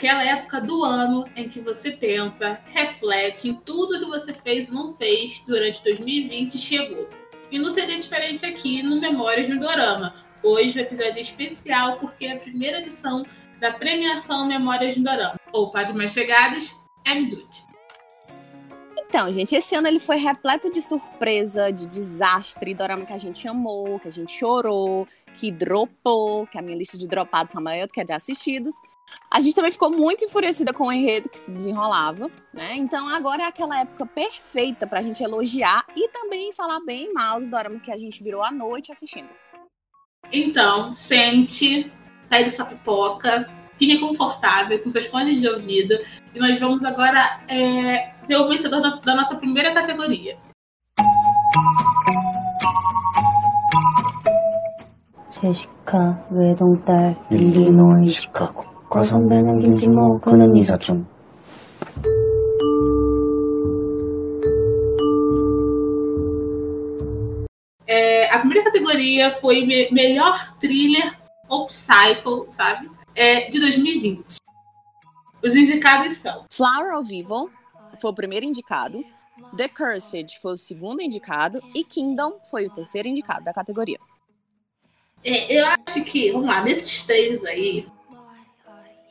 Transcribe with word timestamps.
aquela 0.00 0.24
época 0.24 0.62
do 0.62 0.82
ano 0.82 1.28
em 1.36 1.46
que 1.46 1.60
você 1.60 1.90
pensa, 1.90 2.58
reflete 2.64 3.50
em 3.50 3.54
tudo 3.54 3.98
que 4.00 4.06
você 4.06 4.32
fez 4.32 4.68
e 4.68 4.72
não 4.72 4.90
fez 4.90 5.42
durante 5.46 5.84
2020 5.84 6.56
chegou. 6.56 7.06
E 7.50 7.58
não 7.58 7.70
seria 7.70 7.98
diferente 7.98 8.46
aqui 8.46 8.82
no 8.82 8.98
Memórias 8.98 9.46
do 9.46 9.60
Dorama. 9.60 10.14
Hoje 10.42 10.78
o 10.78 10.80
episódio 10.80 11.18
é 11.18 11.20
especial 11.20 11.98
porque 11.98 12.24
é 12.24 12.32
a 12.32 12.38
primeira 12.38 12.78
edição 12.78 13.26
da 13.60 13.74
premiação 13.74 14.46
Memórias 14.46 14.96
do 14.96 15.02
Dorama. 15.02 15.38
Ou 15.52 15.70
para 15.70 15.90
os 15.90 15.94
mais 15.94 16.12
chegados, 16.12 16.74
MDUT. 17.06 17.68
Então, 18.96 19.30
gente, 19.30 19.54
esse 19.54 19.74
ano 19.74 19.88
ele 19.88 19.98
foi 19.98 20.16
repleto 20.16 20.72
de 20.72 20.80
surpresa, 20.80 21.70
de 21.70 21.86
desastre, 21.86 22.72
dorama 22.72 23.04
que 23.04 23.12
a 23.12 23.18
gente 23.18 23.46
amou, 23.46 23.98
que 23.98 24.08
a 24.08 24.12
gente 24.12 24.32
chorou, 24.32 25.06
que 25.34 25.50
dropou, 25.50 26.46
que 26.46 26.56
a 26.56 26.62
minha 26.62 26.76
lista 26.76 26.96
de 26.96 27.06
dropados 27.06 27.54
é 27.54 27.60
maior 27.60 27.86
do 27.86 27.92
que 27.92 28.00
a 28.00 28.04
de 28.04 28.12
assistidos. 28.12 28.72
A 29.31 29.39
gente 29.39 29.55
também 29.55 29.71
ficou 29.71 29.91
muito 29.91 30.23
enfurecida 30.23 30.71
com 30.73 30.87
o 30.87 30.91
enredo 30.91 31.29
que 31.29 31.37
se 31.37 31.51
desenrolava, 31.51 32.27
né? 32.53 32.75
Então 32.75 33.07
agora 33.07 33.43
é 33.43 33.45
aquela 33.45 33.79
época 33.79 34.05
perfeita 34.05 34.87
pra 34.87 35.01
gente 35.01 35.23
elogiar 35.23 35.85
e 35.95 36.07
também 36.09 36.53
falar 36.53 36.79
bem 36.85 37.11
mal 37.13 37.39
dos 37.39 37.49
doramas 37.49 37.81
que 37.81 37.91
a 37.91 37.97
gente 37.97 38.23
virou 38.23 38.43
à 38.43 38.51
noite 38.51 38.91
assistindo. 38.91 39.29
Então, 40.31 40.91
sente, 40.91 41.91
pegue 42.29 42.49
sua 42.49 42.65
pipoca, 42.65 43.47
fique 43.77 43.99
confortável 43.99 44.81
com 44.81 44.89
seus 44.89 45.07
fones 45.07 45.39
de 45.41 45.47
ouvido 45.47 45.95
e 46.33 46.39
nós 46.39 46.59
vamos 46.59 46.83
agora 46.83 47.41
é, 47.47 48.13
ver 48.27 48.37
o 48.37 48.47
vencedor 48.47 48.81
da, 48.81 48.89
da 48.89 49.15
nossa 49.15 49.37
primeira 49.37 49.73
categoria. 49.73 50.37
제시카 55.29 56.25
외동딸 56.31 57.19
일리노이 57.29 58.07
시카고 58.07 58.68
과선배는 58.89 59.59
김치모 59.59 60.19
그는 60.21 60.55
이사촌 60.55 61.05
É, 67.87 68.27
a 68.33 68.39
primeira 68.39 68.63
categoria 68.63 69.31
foi 69.31 69.63
me 69.65 69.89
melhor 69.91 70.57
thriller 70.59 71.15
ou 71.47 71.69
cycle, 71.69 72.45
sabe? 72.49 72.89
É, 73.15 73.49
de 73.49 73.59
2020. 73.59 74.37
Os 75.43 75.55
indicados 75.55 76.17
são 76.17 76.45
Flower 76.51 76.97
of 76.97 77.13
Evil 77.13 77.49
foi 77.95 78.11
o 78.11 78.13
primeiro 78.13 78.45
indicado, 78.45 79.03
The 79.55 79.67
Cursed 79.67 80.37
foi 80.41 80.53
o 80.53 80.57
segundo 80.57 81.01
indicado 81.01 81.61
e 81.73 81.83
Kingdom 81.83 82.39
foi 82.49 82.65
o 82.65 82.69
terceiro 82.69 83.07
indicado 83.07 83.45
da 83.45 83.53
categoria. 83.53 83.99
É, 85.23 85.59
eu 85.59 85.65
acho 85.65 86.03
que, 86.03 86.31
vamos 86.31 86.47
lá, 86.47 86.61
desses 86.61 87.03
três 87.03 87.43
aí, 87.45 87.87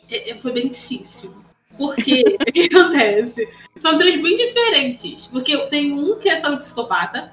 é, 0.10 0.32
é, 0.32 0.38
foi 0.38 0.52
bem 0.52 0.70
difícil. 0.70 1.36
Porque 1.78 2.24
o 2.48 2.52
que 2.52 2.76
acontece? 2.76 3.48
São 3.80 3.98
três 3.98 4.22
bem 4.22 4.36
diferentes. 4.36 5.28
Porque 5.28 5.58
tem 5.68 5.94
um 5.94 6.18
que 6.20 6.30
é 6.30 6.40
sobre 6.40 6.60
psicopata, 6.60 7.32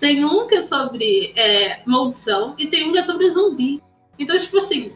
tem 0.00 0.24
um 0.24 0.46
que 0.46 0.56
é 0.56 0.62
sobre 0.62 1.32
é, 1.36 1.80
maldição 1.86 2.54
e 2.58 2.66
tem 2.66 2.88
um 2.88 2.92
que 2.92 2.98
é 2.98 3.02
sobre 3.02 3.28
zumbi. 3.30 3.82
Então, 4.18 4.36
tipo 4.38 4.58
assim, 4.58 4.92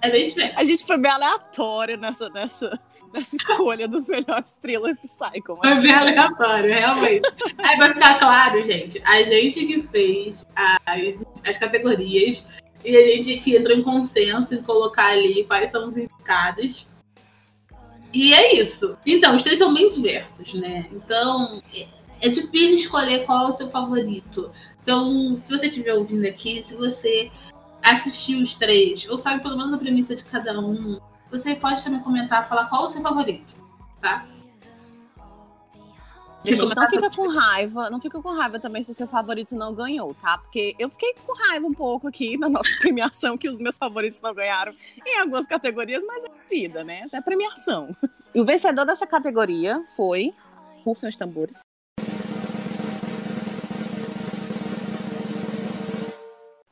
é 0.00 0.10
bem 0.10 0.28
diferente. 0.28 0.54
A 0.56 0.64
gente 0.64 0.84
foi 0.84 0.98
bem 0.98 1.10
aleatório 1.10 1.96
nessa, 1.96 2.28
nessa, 2.28 2.78
nessa 3.12 3.36
escolha 3.36 3.88
dos 3.88 4.06
melhores 4.06 4.52
thriller 4.54 4.96
Psycho. 4.96 5.56
Foi 5.56 5.80
bem 5.80 5.94
aleatório, 5.94 6.74
realmente. 6.74 7.28
Aí 7.58 7.78
vai 7.78 7.94
ficar 7.94 8.18
claro, 8.18 8.62
gente. 8.64 9.00
A 9.04 9.22
gente 9.22 9.64
que 9.66 9.82
fez 9.88 10.46
as, 10.54 11.26
as 11.46 11.58
categorias 11.58 12.48
e 12.84 12.96
a 12.96 13.16
gente 13.16 13.38
que 13.38 13.56
entrou 13.56 13.76
em 13.76 13.82
consenso 13.82 14.54
em 14.54 14.62
colocar 14.62 15.10
ali 15.10 15.44
quais 15.44 15.70
são 15.70 15.86
os 15.86 15.96
indicados. 15.96 16.86
E 18.12 18.32
é 18.32 18.60
isso. 18.60 18.96
Então, 19.04 19.34
os 19.34 19.42
três 19.42 19.58
são 19.58 19.72
bem 19.74 19.88
diversos, 19.88 20.52
né? 20.54 20.86
Então, 20.92 21.62
é, 21.74 21.86
é 22.26 22.28
difícil 22.28 22.74
escolher 22.74 23.24
qual 23.26 23.46
é 23.46 23.48
o 23.48 23.52
seu 23.52 23.70
favorito. 23.70 24.50
Então, 24.82 25.34
se 25.36 25.56
você 25.56 25.66
estiver 25.66 25.94
ouvindo 25.94 26.26
aqui, 26.26 26.62
se 26.62 26.74
você 26.76 27.30
assistiu 27.82 28.40
os 28.40 28.54
três, 28.54 29.06
ou 29.08 29.16
sabe 29.16 29.42
pelo 29.42 29.56
menos 29.56 29.72
a 29.72 29.78
premissa 29.78 30.14
de 30.14 30.24
cada 30.24 30.60
um, 30.60 31.00
você 31.30 31.54
pode 31.54 31.82
também 31.82 32.00
comentar, 32.00 32.48
falar 32.48 32.66
qual 32.66 32.84
é 32.84 32.86
o 32.86 32.88
seu 32.88 33.02
favorito, 33.02 33.54
tá? 34.00 34.26
Gente, 36.44 36.74
não 36.74 36.90
fica 36.90 37.10
com 37.10 37.28
raiva, 37.28 37.88
não 37.88 38.00
fica 38.00 38.20
com 38.20 38.28
raiva 38.30 38.60
também 38.60 38.82
se 38.82 38.90
o 38.90 38.94
seu 38.94 39.08
favorito 39.08 39.56
não 39.56 39.74
ganhou, 39.74 40.14
tá? 40.14 40.36
Porque 40.36 40.74
eu 40.78 40.90
fiquei 40.90 41.14
com 41.14 41.34
raiva 41.34 41.66
um 41.66 41.72
pouco 41.72 42.06
aqui 42.06 42.36
na 42.36 42.48
nossa 42.48 42.70
premiação 42.80 43.38
que 43.38 43.48
os 43.48 43.58
meus 43.58 43.78
favoritos 43.78 44.20
não 44.20 44.34
ganharam 44.34 44.74
em 45.06 45.18
algumas 45.20 45.46
categorias, 45.46 46.02
mas 46.06 46.22
é 46.24 46.28
vida, 46.50 46.84
né? 46.84 47.04
É 47.12 47.20
premiação. 47.20 47.96
E 48.34 48.40
o 48.40 48.44
vencedor 48.44 48.84
dessa 48.84 49.06
categoria 49.06 49.82
foi 49.96 50.34
Rufem 50.84 51.08
os 51.08 51.16
tambores. 51.16 51.60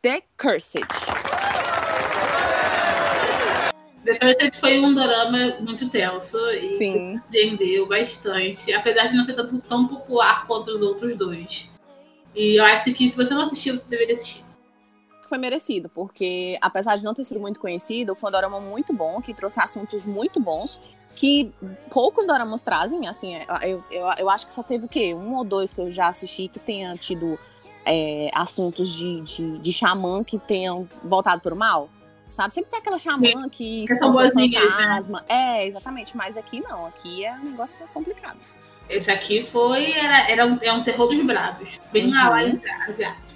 The 0.02 0.22
Cursed. 0.36 1.21
The 4.04 4.18
Cursed 4.18 4.56
foi 4.58 4.80
um 4.80 4.94
drama 4.94 5.56
muito 5.60 5.88
tenso 5.88 6.36
e 6.50 6.74
Sim. 6.74 7.20
surpreendeu 7.20 7.88
bastante, 7.88 8.72
apesar 8.72 9.06
de 9.06 9.16
não 9.16 9.22
ser 9.22 9.34
tanto, 9.34 9.60
tão 9.60 9.86
popular 9.86 10.46
quanto 10.46 10.72
os 10.72 10.82
outros 10.82 11.14
dois. 11.16 11.70
E 12.34 12.58
eu 12.58 12.64
acho 12.64 12.92
que 12.92 13.08
se 13.08 13.16
você 13.16 13.32
não 13.32 13.42
assistiu, 13.42 13.76
você 13.76 13.88
deveria 13.88 14.14
assistir. 14.14 14.44
Foi 15.28 15.38
merecido, 15.38 15.88
porque 15.88 16.58
apesar 16.60 16.96
de 16.96 17.04
não 17.04 17.14
ter 17.14 17.24
sido 17.24 17.40
muito 17.40 17.60
conhecido, 17.60 18.14
foi 18.14 18.28
um 18.28 18.32
dorama 18.32 18.60
muito 18.60 18.92
bom, 18.92 19.20
que 19.20 19.32
trouxe 19.32 19.60
assuntos 19.60 20.04
muito 20.04 20.40
bons, 20.40 20.80
que 21.14 21.52
poucos 21.90 22.26
doramas 22.26 22.60
trazem, 22.60 23.06
assim, 23.06 23.36
eu, 23.62 23.82
eu, 23.90 24.10
eu 24.18 24.30
acho 24.30 24.46
que 24.46 24.52
só 24.52 24.62
teve 24.62 24.86
o 24.86 24.88
quê? 24.88 25.14
Um 25.14 25.36
ou 25.36 25.44
dois 25.44 25.72
que 25.72 25.80
eu 25.80 25.90
já 25.90 26.08
assisti 26.08 26.48
que 26.48 26.58
tenha 26.58 26.96
tido 26.96 27.38
é, 27.84 28.30
assuntos 28.34 28.90
de, 28.94 29.20
de, 29.20 29.58
de 29.58 29.72
xamã 29.72 30.24
que 30.24 30.38
tenham 30.38 30.88
voltado 31.04 31.40
para 31.40 31.54
o 31.54 31.56
mal. 31.56 31.88
Sabe? 32.32 32.54
Sempre 32.54 32.70
tem 32.70 32.80
aquela 32.80 32.98
xamã 32.98 33.46
que 33.50 33.84
Que 33.86 33.96
são 33.98 34.10
boazinhas, 34.10 34.64
né? 34.64 34.70
fantasma. 34.70 35.24
É, 35.28 35.66
exatamente. 35.66 36.16
Mas 36.16 36.34
aqui 36.38 36.60
não. 36.60 36.86
Aqui 36.86 37.22
é 37.26 37.32
um 37.34 37.50
negócio 37.50 37.86
complicado. 37.92 38.38
Esse 38.88 39.10
aqui 39.10 39.42
foi. 39.44 39.92
Era, 39.92 40.30
era 40.30 40.46
um, 40.46 40.58
é 40.62 40.72
um 40.72 40.82
terror 40.82 41.08
dos 41.08 41.20
bravos. 41.20 41.78
Bem 41.92 42.06
Uhum. 42.06 42.14
lá, 42.14 42.28
lá 42.30 42.42
em 42.44 42.58
asiático. 42.88 43.32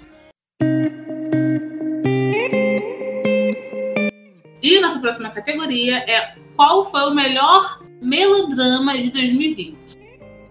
E 4.63 4.79
nossa 4.81 4.99
próxima 4.99 5.29
categoria 5.29 5.97
é 5.99 6.35
qual 6.55 6.83
foi 6.89 7.01
o 7.11 7.13
melhor 7.13 7.79
melodrama 8.01 8.97
de 8.97 9.11
2020? 9.11 9.77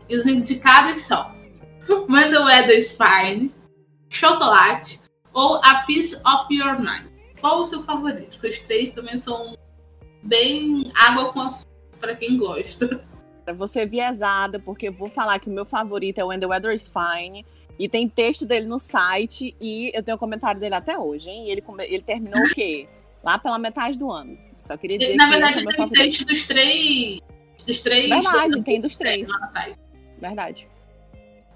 E 0.08 0.16
os 0.16 0.24
indicados 0.24 1.00
são 1.00 1.34
When 2.08 2.30
the 2.30 2.38
Weather's 2.38 2.96
Fine, 2.96 3.52
Chocolate 4.08 5.00
ou 5.32 5.56
A 5.64 5.82
Piece 5.86 6.14
of 6.24 6.46
Your 6.54 6.78
Mind. 6.78 7.15
Qual 7.46 7.60
o 7.60 7.64
seu 7.64 7.80
favorito? 7.80 8.40
Porque 8.40 8.48
os 8.48 8.58
três 8.58 8.90
também 8.90 9.16
são 9.18 9.56
bem 10.20 10.90
água 10.96 11.32
com 11.32 11.42
açúcar 11.42 11.70
para 12.00 12.16
quem 12.16 12.36
gosta. 12.36 13.06
Vou 13.56 13.68
ser 13.68 13.88
viesada, 13.88 14.58
porque 14.58 14.88
eu 14.88 14.92
vou 14.92 15.08
falar 15.08 15.38
que 15.38 15.48
o 15.48 15.52
meu 15.52 15.64
favorito 15.64 16.18
é 16.18 16.24
o 16.24 16.26
When 16.26 16.40
the 16.40 16.46
Weather 16.48 16.74
is 16.74 16.88
Fine. 16.88 17.46
E 17.78 17.88
tem 17.88 18.08
texto 18.08 18.44
dele 18.44 18.66
no 18.66 18.80
site 18.80 19.54
e 19.60 19.92
eu 19.94 20.02
tenho 20.02 20.16
um 20.16 20.18
comentário 20.18 20.60
dele 20.60 20.74
até 20.74 20.98
hoje, 20.98 21.30
hein? 21.30 21.46
E 21.46 21.52
ele, 21.52 21.62
ele 21.84 22.02
terminou 22.02 22.42
o 22.42 22.52
quê? 22.52 22.88
Lá 23.22 23.38
pela 23.38 23.60
metade 23.60 23.96
do 23.96 24.10
ano. 24.10 24.36
Só 24.60 24.76
queria 24.76 24.98
dizer 24.98 25.14
Na 25.14 25.28
que 25.28 25.30
esse 25.30 25.40
verdade, 25.40 25.58
é 25.60 25.62
meu 25.62 25.68
tem 25.68 25.76
favorito. 25.76 26.02
texto 26.04 26.26
dos 26.26 26.46
três. 26.48 27.20
Dos 27.64 27.78
três. 27.78 28.08
Verdade, 28.08 28.62
tem 28.64 28.80
dos 28.80 28.96
três. 28.96 29.28
Verdade. 30.20 30.68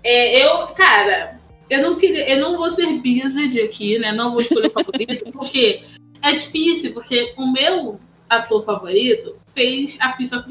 É, 0.05 0.47
eu, 0.47 0.69
cara, 0.69 1.40
eu 1.71 1.83
não 1.83 1.97
queria. 1.97 2.29
Eu 2.29 2.41
não 2.41 2.57
vou 2.57 2.71
ser 2.73 2.87
busy 2.99 3.61
aqui, 3.61 3.99
né? 3.99 4.13
Não 4.13 4.33
vou 4.33 4.41
escolher 4.41 4.71
favorito, 4.71 5.31
porque 5.33 5.85
é 6.21 6.33
difícil, 6.33 6.93
porque 6.93 7.33
o 7.37 7.51
meu 7.51 8.01
ator 8.29 8.65
favorito 8.65 9.39
fez 9.55 9.97
a 10.01 10.11
pista. 10.11 10.47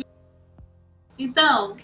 Então, 1.18 1.76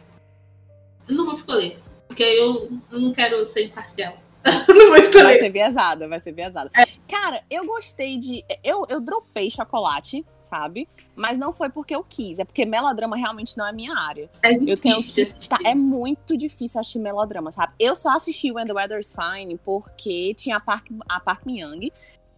eu 1.08 1.16
não 1.16 1.26
vou 1.26 1.36
escolher. 1.36 1.78
Porque 2.08 2.24
eu, 2.24 2.80
eu 2.92 3.00
não 3.00 3.12
quero 3.12 3.46
ser 3.46 3.66
imparcial. 3.66 4.18
não 4.68 4.89
vou 4.89 5.24
Vai 5.24 5.39
ser 5.39 5.50
viesada, 5.50 6.07
vai 6.07 6.19
ser 6.19 6.31
viesada. 6.31 6.69
É. 6.75 6.86
Cara, 7.07 7.42
eu 7.50 7.65
gostei 7.65 8.18
de. 8.18 8.44
Eu, 8.63 8.86
eu 8.89 9.01
dropei 9.01 9.50
chocolate, 9.50 10.24
sabe? 10.42 10.88
Mas 11.15 11.38
não 11.38 11.51
foi 11.53 11.69
porque 11.69 11.95
eu 11.95 12.03
quis, 12.03 12.39
é 12.39 12.45
porque 12.45 12.65
melodrama 12.65 13.15
realmente 13.15 13.57
não 13.57 13.65
é 13.65 13.71
minha 13.71 13.97
área. 13.97 14.30
É 14.44 14.53
Eu 14.53 14.77
tenho 14.77 14.97
difícil 14.97 15.36
que. 15.38 15.50
Tá, 15.50 15.57
é 15.63 15.74
muito 15.74 16.38
difícil 16.38 16.80
assistir 16.80 17.00
melodrama, 17.00 17.51
sabe? 17.51 17.74
Eu 17.80 17.95
só 17.95 18.15
assisti 18.15 18.51
When 18.51 18.68
the 18.68 18.74
Weather's 18.74 19.15
Fine 19.15 19.57
porque 19.63 20.33
tinha 20.36 20.57
a 20.57 20.59
Park, 20.59 20.88
a 21.07 21.19
Park 21.19 21.45
Myung 21.45 21.89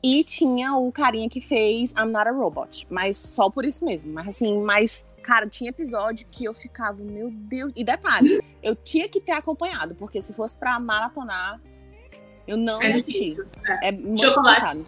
e 0.01 0.23
tinha 0.23 0.75
o 0.75 0.91
carinha 0.91 1.27
que 1.27 1.41
fez 1.41 1.91
I'm 1.91 2.11
Not 2.11 2.29
a 2.29 2.31
Robot. 2.31 2.87
Mas 2.89 3.17
só 3.17 3.49
por 3.49 3.65
isso 3.65 3.83
mesmo. 3.83 4.13
Mas 4.13 4.27
assim, 4.29 4.61
mas, 4.61 5.03
cara, 5.23 5.47
tinha 5.47 5.71
episódio 5.71 6.27
que 6.31 6.45
eu 6.45 6.53
ficava, 6.53 7.03
meu 7.03 7.31
Deus. 7.31 7.73
E 7.75 7.83
detalhe, 7.83 8.41
eu 8.61 8.75
tinha 8.75 9.09
que 9.09 9.19
ter 9.19 9.33
acompanhado, 9.33 9.95
porque 9.95 10.21
se 10.21 10.33
fosse 10.33 10.55
pra 10.55 10.79
maratonar, 10.79 11.59
eu 12.47 12.57
não 12.57 12.81
É 12.81 12.89
ia 12.89 12.95
assistir. 12.95 13.13
difícil. 13.25 13.45
É. 13.65 13.89
É 13.89 13.91
muito 13.91 14.19
Chocolate. 14.23 14.61
complicado. 14.61 14.87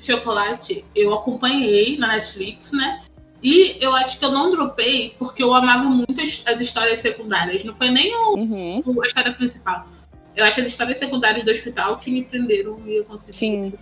Chocolate, 0.00 0.84
eu 0.94 1.14
acompanhei 1.14 1.96
na 1.96 2.08
Netflix, 2.08 2.72
né? 2.72 3.02
E 3.42 3.76
eu 3.80 3.94
acho 3.94 4.18
que 4.18 4.24
eu 4.24 4.30
não 4.32 4.50
dropei 4.50 5.14
porque 5.18 5.42
eu 5.42 5.54
amava 5.54 5.84
muito 5.88 6.20
as, 6.20 6.42
as 6.46 6.60
histórias 6.60 7.00
secundárias. 7.00 7.62
Não 7.64 7.74
foi 7.74 7.90
nem 7.90 8.14
o, 8.14 8.34
Uhum. 8.36 8.82
o- 8.86 9.02
a 9.02 9.06
história 9.06 9.32
principal. 9.32 9.86
Eu 10.34 10.44
acho 10.44 10.60
as 10.60 10.68
histórias 10.68 10.98
secundárias 10.98 11.44
do 11.44 11.50
hospital 11.50 11.98
que 11.98 12.10
me 12.10 12.24
prenderam 12.24 12.78
e 12.86 12.96
eu 12.96 13.04
consegui. 13.04 13.36
Sim. 13.36 13.72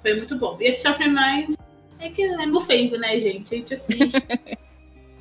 Foi 0.00 0.14
muito 0.16 0.36
bom. 0.36 0.56
E 0.60 0.68
a 0.68 0.78
Sofre 0.78 1.08
Mais 1.08 1.56
é 1.98 2.08
que 2.10 2.22
é 2.22 2.44
meu 2.46 2.60
fave, 2.60 2.96
né, 2.98 3.18
gente? 3.20 3.54
A 3.54 3.58
gente 3.58 3.74
assiste. 3.74 3.98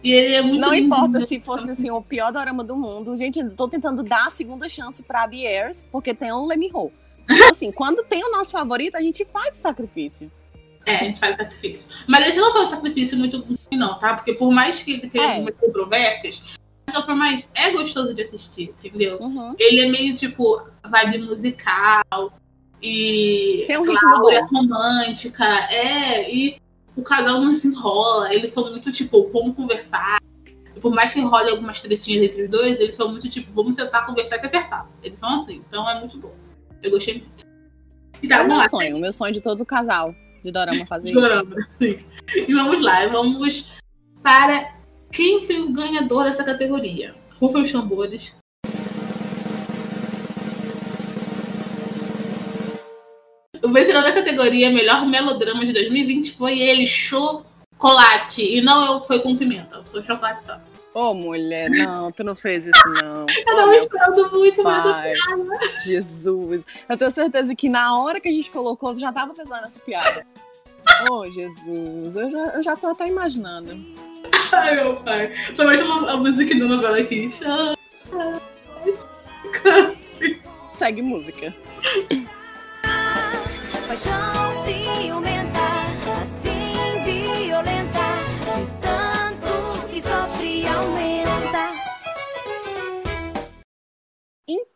e 0.03 0.11
ele 0.11 0.33
é 0.33 0.41
muito 0.41 0.59
Não 0.61 0.73
lindo. 0.73 0.87
importa 0.87 1.21
se 1.21 1.39
fosse 1.39 1.71
assim, 1.71 1.89
o 1.89 2.01
pior 2.01 2.31
dorama 2.33 2.63
do 2.63 2.75
mundo. 2.75 3.15
Gente, 3.15 3.39
eu 3.39 3.55
tô 3.55 3.67
tentando 3.67 4.03
dar 4.03 4.27
a 4.27 4.31
segunda 4.31 4.67
chance 4.67 5.01
pra 5.03 5.27
The 5.27 5.37
Heirs, 5.37 5.85
porque 5.91 6.13
tem 6.13 6.31
o 6.31 6.45
Lemmy 6.45 6.69
Ho. 6.73 6.91
Então, 7.29 7.49
assim, 7.49 7.71
quando 7.71 8.03
tem 8.03 8.23
o 8.23 8.31
nosso 8.31 8.51
favorito, 8.51 8.95
a 8.95 9.01
gente 9.01 9.25
faz 9.25 9.57
o 9.57 9.61
sacrifício. 9.61 10.31
É, 10.85 10.95
a 10.97 11.03
gente 11.05 11.19
faz 11.19 11.35
sacrifício. 11.37 11.89
Mas 12.07 12.27
esse 12.27 12.39
não 12.39 12.51
foi 12.51 12.61
um 12.61 12.65
sacrifício 12.65 13.17
muito 13.17 13.39
ruim, 13.41 13.57
não, 13.71 13.97
tá? 13.99 14.15
Porque 14.15 14.33
por 14.33 14.51
mais 14.51 14.81
que 14.83 14.93
ele 14.93 15.07
tenha 15.07 15.23
É. 15.23 15.35
algumas 15.35 15.55
controvérsias, 15.55 16.55
é 17.55 17.71
gostoso 17.71 18.13
de 18.13 18.21
assistir, 18.21 18.73
entendeu? 18.77 19.17
Uhum. 19.19 19.55
Ele 19.57 19.81
é 19.81 19.89
meio 19.89 20.15
tipo 20.15 20.61
vibe 20.83 21.19
musical 21.19 22.33
e 22.81 23.63
Tem 23.65 23.77
um 23.77 23.83
ritmo 23.83 24.19
bom. 24.19 24.45
romântica, 24.51 25.45
é, 25.71 26.31
e 26.31 26.57
o 26.95 27.01
casal 27.01 27.41
não 27.41 27.53
se 27.53 27.67
enrola, 27.67 28.33
eles 28.33 28.51
são 28.51 28.69
muito 28.69 28.91
tipo, 28.91 29.29
vamos 29.31 29.55
conversar. 29.55 30.19
E 30.75 30.79
por 30.79 30.93
mais 30.93 31.13
que 31.13 31.21
role 31.21 31.49
algumas 31.51 31.81
tretinhas 31.81 32.25
entre 32.25 32.43
os 32.43 32.49
dois, 32.49 32.79
eles 32.79 32.95
são 32.95 33.09
muito 33.09 33.29
tipo, 33.29 33.51
vamos 33.53 33.75
sentar, 33.75 34.05
conversar 34.05 34.35
e 34.35 34.39
se 34.39 34.45
acertar. 34.47 34.87
Eles 35.01 35.17
são 35.17 35.35
assim, 35.35 35.63
então 35.67 35.89
é 35.89 35.99
muito 35.99 36.17
bom. 36.17 36.33
Eu 36.83 36.91
gostei 36.91 37.15
muito. 37.15 37.45
E 38.21 38.27
tá, 38.27 38.37
É 38.37 38.41
o 38.43 38.47
meu 38.47 38.57
lá. 38.57 38.67
sonho, 38.67 38.97
o 38.97 38.99
meu 38.99 39.11
sonho 39.13 39.33
de 39.33 39.41
todo 39.41 39.61
o 39.61 39.65
casal 39.65 40.13
de 40.43 40.51
dorama 40.51 40.85
fazer 40.85 41.09
isso. 41.09 41.19
Chorando. 41.19 41.55
E 41.81 42.53
vamos 42.53 42.81
lá, 42.81 43.07
vamos 43.07 43.67
para 44.21 44.75
quem 45.11 45.41
foi 45.41 45.61
o 45.61 45.71
ganhador 45.73 46.25
dessa 46.25 46.43
categoria. 46.43 47.15
Rufem 47.39 47.63
os 47.63 47.71
tambores. 47.71 48.35
O 53.61 53.71
vencedor 53.71 54.03
da 54.03 54.13
categoria 54.13 54.69
Melhor 54.71 55.05
Melodrama 55.05 55.65
de 55.65 55.71
2020 55.73 56.33
foi 56.33 56.59
ele, 56.59 56.85
Chocolate. 56.85 58.57
E 58.57 58.61
não 58.61 58.85
eu, 58.85 59.05
foi 59.05 59.21
com 59.21 59.35
pimenta, 59.37 59.81
sou 59.85 60.03
chocolate 60.03 60.45
só. 60.45 60.59
Ô, 60.93 61.13
mulher, 61.13 61.69
não, 61.71 62.11
tu 62.11 62.23
não 62.23 62.35
fez 62.35 62.65
isso, 62.67 62.87
não. 63.01 63.25
Eu 63.47 63.55
tava 63.55 63.67
meu 63.67 63.79
esperando 63.79 64.31
muito, 64.31 64.63
mas 64.63 64.85
eu 64.85 64.91
pai, 64.91 65.13
Jesus. 65.83 66.63
Eu 66.87 66.97
tenho 66.97 67.11
certeza 67.11 67.55
que 67.55 67.67
na 67.67 67.97
hora 67.97 68.19
que 68.19 68.29
a 68.29 68.31
gente 68.31 68.51
colocou, 68.51 68.93
tu 68.93 68.99
já 68.99 69.11
tava 69.11 69.33
pensando 69.33 69.61
nessa 69.61 69.79
piada. 69.79 70.25
Ô, 71.09 71.29
Jesus, 71.31 72.15
eu 72.15 72.29
já, 72.29 72.45
eu 72.55 72.63
já 72.63 72.75
tô 72.75 72.87
até 72.87 73.07
imaginando. 73.07 73.83
Ai, 74.51 74.75
meu 74.75 74.95
pai. 74.97 75.31
Tô 75.55 75.63
mais 75.63 75.81
uma 75.81 76.11
a 76.11 76.17
música 76.17 76.53
do 76.55 76.67
novela 76.67 76.99
aqui. 76.99 77.29
Segue 80.73 81.01
música. 81.01 81.53
Paixão 83.87 84.63
ciumenta, 84.63 85.59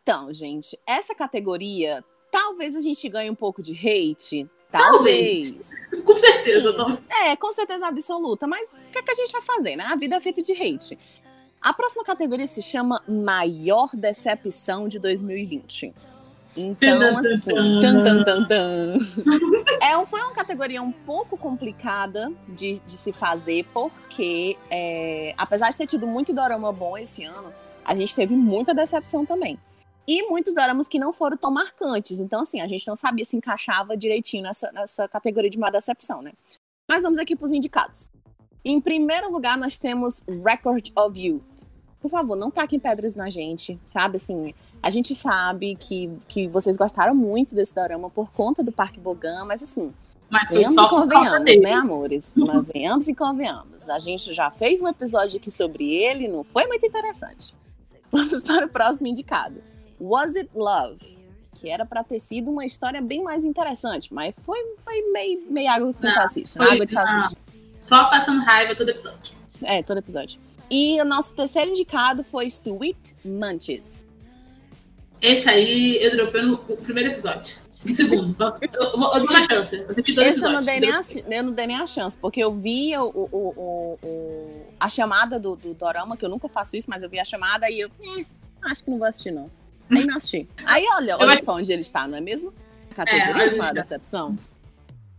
Então, 0.08 0.32
gente, 0.32 0.80
essa 0.86 1.14
categoria, 1.14 2.02
talvez 2.32 2.74
a 2.74 2.80
gente 2.80 3.06
ganhe 3.10 3.28
um 3.28 3.34
pouco 3.34 3.60
de 3.60 3.74
hate. 3.74 4.48
Talvez. 4.72 5.50
Talvez. 5.50 5.70
Com 6.02 6.16
certeza, 6.16 6.72
tô... 6.72 7.14
É, 7.14 7.36
com 7.36 7.52
certeza 7.52 7.86
absoluta. 7.86 8.46
Mas 8.46 8.70
o 8.70 8.90
que, 8.90 9.00
é 9.00 9.02
que 9.02 9.10
a 9.10 9.14
gente 9.14 9.30
vai 9.32 9.42
fazer, 9.42 9.76
né? 9.76 9.84
A 9.86 9.96
vida 9.96 10.16
é 10.16 10.20
feita 10.20 10.40
de 10.40 10.54
hate. 10.54 10.98
A 11.60 11.74
próxima 11.74 12.02
categoria 12.02 12.46
se 12.46 12.62
chama 12.62 13.02
Maior 13.06 13.90
Decepção 13.92 14.88
de 14.88 14.98
2020. 14.98 15.94
Então, 16.56 17.18
assim, 17.18 17.40
tan. 17.44 18.02
tan, 18.02 18.24
tan, 18.24 18.44
tan. 18.46 18.98
É, 19.82 20.06
foi 20.06 20.20
uma 20.22 20.32
categoria 20.32 20.80
um 20.80 20.90
pouco 20.90 21.36
complicada 21.36 22.32
de, 22.48 22.80
de 22.80 22.92
se 22.92 23.12
fazer, 23.12 23.66
porque 23.74 24.56
é, 24.70 25.34
apesar 25.36 25.68
de 25.68 25.76
ter 25.76 25.86
tido 25.86 26.06
muito 26.06 26.32
dorama 26.32 26.72
bom 26.72 26.96
esse 26.96 27.24
ano, 27.24 27.52
a 27.84 27.94
gente 27.94 28.14
teve 28.14 28.34
muita 28.34 28.72
decepção 28.72 29.26
também. 29.26 29.58
E 30.08 30.22
muitos 30.22 30.54
doramas 30.54 30.88
que 30.88 30.98
não 30.98 31.12
foram 31.12 31.36
tão 31.36 31.50
marcantes. 31.50 32.18
Então, 32.18 32.40
assim, 32.40 32.62
a 32.62 32.66
gente 32.66 32.88
não 32.88 32.96
sabia 32.96 33.26
se 33.26 33.36
encaixava 33.36 33.94
direitinho 33.94 34.44
nessa, 34.44 34.72
nessa 34.72 35.06
categoria 35.06 35.50
de 35.50 35.58
maior 35.58 35.70
decepção, 35.70 36.22
né? 36.22 36.32
Mas 36.90 37.02
vamos 37.02 37.18
aqui 37.18 37.36
para 37.36 37.44
os 37.44 37.52
indicados. 37.52 38.08
Em 38.64 38.80
primeiro 38.80 39.30
lugar, 39.30 39.58
nós 39.58 39.76
temos 39.76 40.24
Record 40.26 40.88
of 40.96 41.20
You. 41.20 41.42
Por 42.00 42.10
favor, 42.10 42.36
não 42.36 42.50
taquem 42.50 42.78
pedras 42.78 43.14
na 43.14 43.28
gente, 43.28 43.78
sabe? 43.84 44.16
Assim, 44.16 44.54
a 44.82 44.88
gente 44.88 45.14
sabe 45.14 45.76
que, 45.76 46.10
que 46.26 46.48
vocês 46.48 46.78
gostaram 46.78 47.14
muito 47.14 47.54
desse 47.54 47.74
dorama 47.74 48.08
por 48.08 48.32
conta 48.32 48.62
do 48.62 48.72
Parque 48.72 48.98
Bogan, 48.98 49.44
mas 49.44 49.62
assim, 49.62 49.92
Mas 50.30 50.48
venhamos 50.48 50.74
só 50.74 50.86
e 50.86 50.88
convenhamos, 50.88 51.60
né, 51.60 51.72
amores? 51.72 52.34
Mas 52.38 52.66
venhamos 52.72 53.08
e 53.08 53.14
convenhamos. 53.14 53.86
A 53.88 53.98
gente 53.98 54.32
já 54.32 54.50
fez 54.50 54.80
um 54.80 54.88
episódio 54.88 55.38
aqui 55.38 55.50
sobre 55.50 55.92
ele, 55.92 56.28
não 56.28 56.44
foi 56.44 56.66
muito 56.66 56.86
interessante. 56.86 57.54
Vamos 58.10 58.42
para 58.44 58.64
o 58.64 58.68
próximo 58.70 59.06
indicado. 59.06 59.60
Was 60.00 60.36
It 60.36 60.48
Love? 60.54 61.18
Que 61.54 61.68
era 61.70 61.84
pra 61.84 62.04
ter 62.04 62.20
sido 62.20 62.50
uma 62.50 62.64
história 62.64 63.00
bem 63.00 63.22
mais 63.22 63.44
interessante, 63.44 64.12
mas 64.14 64.34
foi, 64.42 64.58
foi 64.78 65.02
meio, 65.12 65.42
meio 65.50 65.70
água 65.70 65.94
Não, 66.00 66.10
salsicha. 66.10 66.58
foi- 66.58 66.70
água 66.72 66.86
de 66.86 66.92
salsicha. 66.92 67.36
Só 67.80 68.08
passando 68.10 68.42
raiva 68.44 68.74
todo 68.76 68.88
episódio. 68.90 69.34
É, 69.62 69.82
todo 69.82 69.98
episódio. 69.98 70.40
E 70.70 71.00
o 71.00 71.04
nosso 71.04 71.34
terceiro 71.34 71.70
indicado 71.70 72.22
foi 72.22 72.46
Sweet 72.46 73.16
Munches. 73.24 74.04
Esse 75.20 75.48
aí 75.48 75.98
eu 76.00 76.16
dropei 76.16 76.42
no 76.42 76.54
o 76.54 76.76
primeiro 76.76 77.10
episódio. 77.10 77.56
No 77.84 77.94
segundo. 77.94 78.36
eu, 78.40 78.48
eu, 78.72 78.82
eu 78.82 78.98
dou 78.98 79.24
uma 79.24 79.42
chance. 79.44 79.76
Eu 79.76 79.90
assisti 79.90 80.12
dois 80.14 80.36
Esse 80.36 80.44
eu 80.44 80.50
não, 80.50 80.60
dei 80.60 80.80
nem 80.80 80.90
a, 80.92 81.00
eu 81.36 81.42
não 81.44 81.52
dei 81.52 81.66
nem 81.66 81.76
a 81.76 81.86
chance, 81.86 82.18
porque 82.18 82.40
eu 82.42 82.52
vi 82.54 82.96
o, 82.96 83.04
o, 83.04 83.28
o- 83.32 83.54
o- 83.56 83.98
o- 84.06 84.66
a 84.78 84.88
chamada 84.88 85.38
do, 85.40 85.56
do 85.56 85.74
Dorama, 85.74 86.16
que 86.16 86.24
eu 86.24 86.28
nunca 86.28 86.48
faço 86.48 86.76
isso, 86.76 86.88
mas 86.90 87.02
eu 87.02 87.08
vi 87.08 87.18
a 87.18 87.24
chamada 87.24 87.70
e 87.70 87.80
eu 87.80 87.88
eh, 88.18 88.24
acho 88.62 88.84
que 88.84 88.90
não 88.90 88.98
vou 88.98 89.06
assistir, 89.06 89.30
não. 89.30 89.50
Aí 89.90 90.04
não 90.04 90.16
assisti. 90.16 90.48
Aí 90.64 90.86
olha, 90.94 91.16
olha 91.18 91.42
só 91.42 91.54
onde 91.54 91.72
ele 91.72 91.82
está, 91.82 92.06
não 92.06 92.18
é 92.18 92.20
mesmo? 92.20 92.52
É, 92.90 92.94
Categoria 92.94 93.34
olha 93.34 93.48
de 93.48 93.56
maior 93.56 93.72
decepção. 93.72 94.38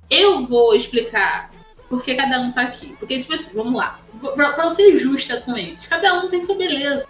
Eu 0.09 0.45
vou 0.45 0.75
explicar 0.75 1.51
por 1.87 2.03
que 2.03 2.15
cada 2.15 2.39
um 2.41 2.51
tá 2.51 2.61
aqui. 2.61 2.95
Porque, 2.99 3.19
tipo 3.19 3.33
assim, 3.33 3.51
vamos 3.53 3.73
lá. 3.73 3.99
Pra, 4.35 4.53
pra 4.53 4.65
eu 4.65 4.69
ser 4.69 4.95
justa 4.97 5.41
com 5.41 5.57
eles, 5.57 5.85
cada 5.85 6.21
um 6.21 6.29
tem 6.29 6.41
sua 6.41 6.55
beleza. 6.55 7.07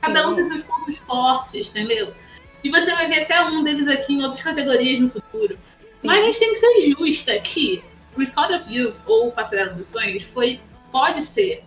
Cada 0.00 0.22
Sim. 0.22 0.28
um 0.28 0.34
tem 0.34 0.44
seus 0.44 0.62
pontos 0.62 0.98
fortes, 0.98 1.70
entendeu? 1.70 2.12
E 2.62 2.70
você 2.70 2.90
vai 2.92 3.08
ver 3.08 3.22
até 3.22 3.42
um 3.44 3.64
deles 3.64 3.88
aqui 3.88 4.14
em 4.14 4.22
outras 4.22 4.42
categorias 4.42 5.00
no 5.00 5.10
futuro. 5.10 5.58
Sim. 5.98 6.06
Mas 6.06 6.20
a 6.20 6.22
gente 6.24 6.38
tem 6.38 6.52
que 6.52 6.56
ser 6.56 6.80
justa 6.80 7.38
que 7.40 7.82
Record 8.16 8.52
of 8.52 8.72
Youth 8.72 8.96
ou 9.06 9.32
Passageiro 9.32 9.74
dos 9.74 9.86
Sonhos 9.86 10.22
foi, 10.24 10.60
pode 10.90 11.22
ser, 11.22 11.64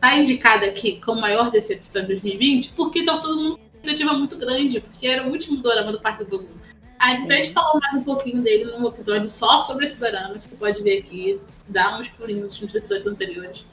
tá 0.00 0.16
indicada 0.16 0.66
aqui 0.66 1.00
como 1.00 1.20
maior 1.20 1.50
decepção 1.50 2.02
de 2.02 2.08
2020 2.08 2.72
porque 2.72 3.04
tá 3.04 3.18
todo 3.18 3.40
mundo 3.40 3.60
expectativa 3.82 4.12
muito 4.14 4.36
grande, 4.36 4.80
porque 4.80 5.06
era 5.06 5.26
o 5.26 5.30
último 5.30 5.60
dorama 5.60 5.92
do 5.92 6.00
Parque 6.00 6.24
do 6.24 6.38
Mundo. 6.40 6.62
A 6.98 7.16
gente 7.16 7.24
até 7.24 7.42
falou 7.50 7.80
mais 7.80 7.94
um 7.96 8.04
pouquinho 8.04 8.40
dele 8.42 8.64
num 8.76 8.86
episódio 8.86 9.28
só 9.28 9.58
sobre 9.58 9.84
esse 9.86 9.96
dorama, 9.96 10.34
que 10.34 10.48
você 10.48 10.54
pode 10.56 10.82
ver 10.82 10.98
aqui, 10.98 11.40
dá 11.68 11.98
uns 11.98 12.08
pulinhos 12.08 12.60
nos 12.60 12.74
episódios 12.74 13.06
anteriores. 13.06 13.66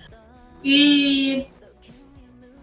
E 0.64 1.48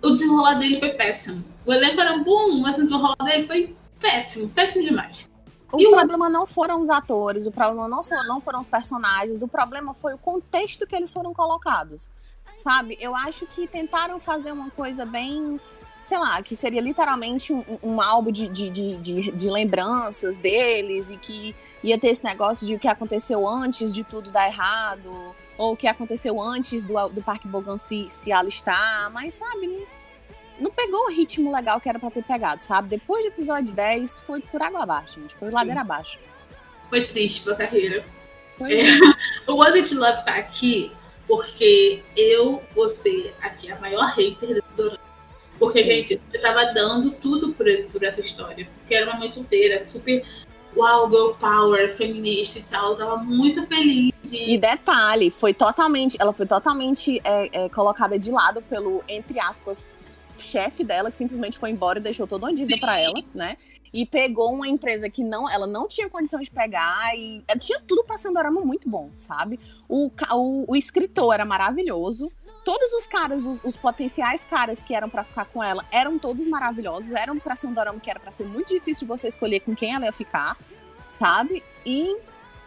o 0.02 0.10
desenrolar 0.10 0.54
dele 0.54 0.78
foi 0.80 0.90
péssimo. 0.90 1.42
O 1.64 1.72
elenco 1.72 2.00
era 2.00 2.18
bom, 2.18 2.58
mas 2.58 2.76
o 2.78 2.82
desenrolar 2.82 3.16
dele 3.22 3.46
foi 3.46 3.76
péssimo, 4.00 4.48
péssimo 4.48 4.82
demais. 4.84 5.28
O 5.72 5.80
E 5.80 5.86
o- 5.86 5.90
problema 5.92 6.28
não 6.28 6.46
foram 6.46 6.80
os 6.82 6.90
atores, 6.90 7.46
o 7.46 7.52
problema 7.52 7.88
não, 7.88 8.02
só- 8.02 8.22
não 8.24 8.40
foram 8.40 8.58
os 8.58 8.66
personagens, 8.66 9.42
o 9.42 9.48
problema 9.48 9.94
foi 9.94 10.14
o 10.14 10.18
contexto 10.18 10.86
que 10.86 10.96
eles 10.96 11.12
foram 11.12 11.32
colocados. 11.32 12.10
Sabe? 12.56 12.96
Eu 13.00 13.14
acho 13.14 13.46
que 13.46 13.66
tentaram 13.66 14.18
fazer 14.18 14.50
uma 14.50 14.70
coisa 14.70 15.04
bem. 15.04 15.60
Sei 16.06 16.16
lá, 16.16 16.40
que 16.40 16.54
seria 16.54 16.80
literalmente 16.80 17.52
um, 17.52 17.64
um 17.82 18.00
álbum 18.00 18.30
de, 18.30 18.46
de, 18.46 18.70
de, 18.70 18.96
de, 19.32 19.50
lembranças 19.50 20.38
deles 20.38 21.10
e 21.10 21.16
que 21.16 21.52
ia 21.82 21.98
ter 21.98 22.10
esse 22.10 22.22
negócio 22.22 22.64
de 22.64 22.76
o 22.76 22.78
que 22.78 22.86
aconteceu 22.86 23.48
antes 23.48 23.92
de 23.92 24.04
tudo 24.04 24.30
dar 24.30 24.46
errado, 24.46 25.34
ou 25.58 25.72
o 25.72 25.76
que 25.76 25.88
aconteceu 25.88 26.40
antes 26.40 26.84
do, 26.84 27.08
do 27.08 27.20
Parque 27.20 27.48
Bogan 27.48 27.76
se, 27.76 28.08
se 28.08 28.30
alistar, 28.30 29.10
mas 29.12 29.34
sabe, 29.34 29.66
não, 29.66 29.84
não 30.60 30.70
pegou 30.70 31.06
o 31.06 31.10
ritmo 31.10 31.52
legal 31.52 31.80
que 31.80 31.88
era 31.88 31.98
pra 31.98 32.08
ter 32.08 32.22
pegado, 32.22 32.62
sabe? 32.62 32.86
Depois 32.86 33.24
do 33.24 33.28
episódio 33.32 33.72
10, 33.72 34.20
foi 34.20 34.40
por 34.42 34.62
água 34.62 34.84
abaixo, 34.84 35.20
gente. 35.20 35.34
Foi 35.34 35.50
ladeira 35.50 35.80
abaixo. 35.80 36.20
Foi 36.88 37.04
triste 37.04 37.40
pra 37.40 37.56
carreira. 37.56 38.04
Foi 38.56 38.78
É. 38.78 38.84
O 39.48 39.56
Was 39.56 39.74
It 39.74 39.92
Love 39.92 40.24
tá 40.24 40.36
aqui 40.36 40.92
porque 41.26 42.00
eu 42.16 42.62
ser 42.90 43.34
aqui 43.42 43.72
a 43.72 43.80
maior 43.80 44.06
hater 44.14 44.54
desse 44.54 44.76
dorama. 44.76 45.05
Porque, 45.58 45.82
Sim. 45.82 45.88
gente, 45.88 46.20
eu 46.32 46.40
tava 46.40 46.72
dando 46.72 47.10
tudo 47.12 47.52
por, 47.52 47.66
por 47.92 48.02
essa 48.02 48.20
história. 48.20 48.68
Porque 48.78 48.94
era 48.94 49.10
uma 49.10 49.18
mãe 49.18 49.28
solteira, 49.28 49.86
super 49.86 50.22
uau, 50.76 51.10
girl 51.10 51.30
power, 51.30 51.92
feminista 51.94 52.58
e 52.58 52.62
tal. 52.62 52.90
Eu 52.90 52.96
tava 52.96 53.16
muito 53.16 53.66
feliz. 53.66 54.12
E, 54.30 54.54
E 54.54 54.58
detalhe, 54.58 55.30
foi 55.30 55.54
totalmente, 55.54 56.16
ela 56.20 56.32
foi 56.32 56.46
totalmente 56.46 57.20
é, 57.24 57.64
é, 57.64 57.68
colocada 57.68 58.18
de 58.18 58.30
lado 58.30 58.60
pelo, 58.62 59.02
entre 59.08 59.40
aspas, 59.40 59.88
chefe 60.38 60.84
dela, 60.84 61.10
que 61.10 61.16
simplesmente 61.16 61.58
foi 61.58 61.70
embora 61.70 61.98
e 61.98 62.02
deixou 62.02 62.26
toda 62.26 62.46
uma 62.46 62.54
dívida 62.54 62.78
pra 62.78 62.98
ela, 62.98 63.18
né? 63.34 63.56
E 63.92 64.04
pegou 64.04 64.52
uma 64.52 64.68
empresa 64.68 65.08
que 65.08 65.24
não, 65.24 65.48
ela 65.50 65.66
não 65.66 65.88
tinha 65.88 66.10
condição 66.10 66.40
de 66.40 66.50
pegar 66.50 67.16
e 67.16 67.42
é, 67.48 67.56
tinha 67.56 67.80
tudo 67.80 68.04
pra 68.04 68.18
ser 68.18 68.28
um 68.28 68.34
dorama 68.34 68.60
muito 68.60 68.90
bom, 68.90 69.10
sabe? 69.18 69.58
O, 69.88 70.10
o, 70.32 70.72
o 70.72 70.76
escritor 70.76 71.32
era 71.32 71.46
maravilhoso. 71.46 72.30
Todos 72.66 72.92
os 72.94 73.06
caras, 73.06 73.46
os, 73.46 73.62
os 73.62 73.76
potenciais 73.76 74.44
caras 74.44 74.82
que 74.82 74.92
eram 74.92 75.08
pra 75.08 75.22
ficar 75.22 75.44
com 75.44 75.62
ela, 75.62 75.84
eram 75.92 76.18
todos 76.18 76.48
maravilhosos. 76.48 77.12
Eram 77.12 77.38
pra 77.38 77.54
ser 77.54 77.68
um 77.68 77.72
dorama 77.72 78.00
que 78.00 78.10
era 78.10 78.18
pra 78.18 78.32
ser 78.32 78.44
muito 78.44 78.74
difícil 78.74 79.06
de 79.06 79.08
você 79.08 79.28
escolher 79.28 79.60
com 79.60 79.72
quem 79.72 79.94
ela 79.94 80.04
ia 80.04 80.12
ficar, 80.12 80.58
sabe? 81.12 81.62
E, 81.86 82.16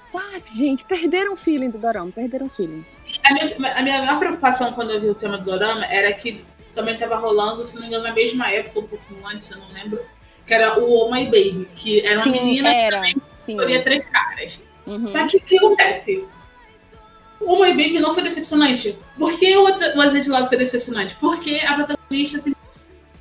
sabe, 0.10 0.42
gente, 0.56 0.86
perderam 0.86 1.34
o 1.34 1.36
feeling 1.36 1.70
do 1.70 1.78
dorama, 1.78 2.14
perderam 2.14 2.46
o 2.46 2.50
feeling. 2.50 2.86
a, 3.26 3.34
minha, 3.34 3.74
a 3.76 3.84
minha 3.84 4.02
maior 4.06 4.20
preocupação 4.20 4.72
quando 4.72 4.92
eu 4.92 5.02
vi 5.02 5.10
o 5.10 5.16
tema 5.16 5.38
do 5.38 5.44
Dorama 5.44 5.86
era 5.88 6.14
que 6.14 6.46
também 6.74 6.96
tava 6.96 7.18
rolando, 7.18 7.66
se 7.66 7.76
não 7.76 7.82
me 7.82 7.88
engano, 7.90 8.06
na 8.06 8.14
mesma 8.14 8.50
época, 8.50 8.80
um 8.80 8.88
pouquinho 8.88 9.28
antes, 9.28 9.52
eu 9.52 9.58
não 9.58 9.68
lembro, 9.74 10.00
que 10.48 10.54
era 10.54 10.80
o 10.80 10.90
Oh 10.90 11.12
My 11.12 11.26
Baby, 11.26 11.68
que 11.76 12.00
era 12.06 12.16
uma 12.16 12.24
Sim, 12.24 12.32
menina 12.32 12.74
era. 12.74 13.02
que 13.02 13.22
Sim. 13.36 13.56
escolhia 13.56 13.84
três 13.84 14.06
caras. 14.06 14.64
Uhum. 14.88 15.06
Só 15.06 15.28
que 15.28 15.36
o 15.36 15.42
que 15.42 15.58
acontece? 15.58 16.26
O 17.42 17.56
My 17.64 17.70
Baby 17.72 18.00
não 18.00 18.14
foi 18.14 18.24
decepcionante. 18.24 18.98
Por 19.18 19.38
que 19.40 19.56
o 19.56 19.68
It 19.68 20.30
Love 20.30 20.50
foi 20.50 20.58
decepcionante? 20.58 21.16
Porque 21.20 21.56
a 21.66 21.76
protagonista 21.76 22.40
se 22.40 22.56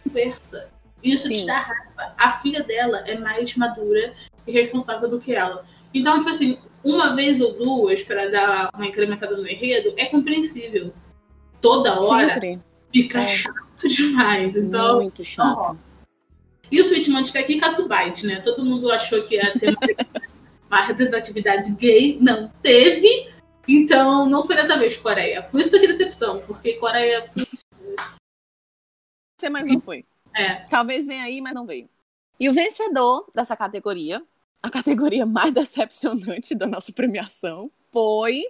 conversa. 0.04 0.68
Isso 1.02 1.28
te 1.28 1.37
Sim. 1.37 1.46
dá 1.46 1.58
raiva. 1.58 2.14
A 2.18 2.32
filha 2.32 2.62
dela 2.64 2.98
é 3.06 3.16
mais 3.18 3.54
madura 3.56 4.12
e 4.46 4.52
responsável 4.52 5.08
do 5.08 5.20
que 5.20 5.32
ela. 5.34 5.64
Então, 5.94 6.18
tipo 6.18 6.30
assim, 6.30 6.58
uma 6.82 7.14
vez 7.14 7.40
ou 7.40 7.52
duas 7.54 8.02
para 8.02 8.28
dar 8.30 8.70
uma 8.75 8.87
incrementada 8.87 9.37
no 9.37 9.46
enredo 9.48 9.94
é 9.96 10.06
compreensível. 10.06 10.92
Toda 11.60 11.98
hora 12.04 12.28
Sempre. 12.28 12.60
fica 12.92 13.20
É. 13.22 13.26
chato 13.26 13.88
demais. 13.88 14.54
Então, 14.56 14.96
Muito 15.02 15.25
chato. 15.25 15.78
e 16.70 16.78
o 16.80 16.82
Sweet 16.82 17.10
Monte 17.10 17.32
tá 17.32 17.38
aqui 17.40 17.54
em 17.54 17.60
caso 17.60 17.82
do 17.82 17.88
Byte, 17.88 18.26
né? 18.26 18.40
Todo 18.40 18.64
mundo 18.64 18.90
achou 18.90 19.22
que 19.22 19.37
ia 19.37 19.52
ter 19.58 19.75
uma 20.68 20.82
representatividade 20.82 21.70
gay. 21.76 22.18
Não 22.20 22.50
teve. 22.62 23.28
Então, 23.68 24.25
não 24.25 24.46
foi 24.46 24.56
dessa 24.56 24.78
vez 24.78 24.96
Coreia. 24.96 25.42
Por 25.42 25.60
isso 25.60 25.70
que 25.70 25.87
decepção, 25.87 26.40
porque 26.46 26.75
Coreia. 26.75 27.30
Você, 29.38 29.50
mas 29.50 29.66
não 29.66 29.78
foi. 29.78 30.06
É. 30.34 30.64
Talvez 30.70 31.04
venha 31.04 31.25
aí, 31.25 31.40
mas 31.42 31.52
não 31.52 31.66
veio. 31.66 31.88
E 32.40 32.48
o 32.48 32.52
vencedor 32.52 33.30
dessa 33.34 33.54
categoria, 33.54 34.25
a 34.62 34.70
categoria 34.70 35.26
mais 35.26 35.52
decepcionante 35.52 36.54
da 36.54 36.66
nossa 36.66 36.92
premiação, 36.92 37.70
foi. 37.92 38.42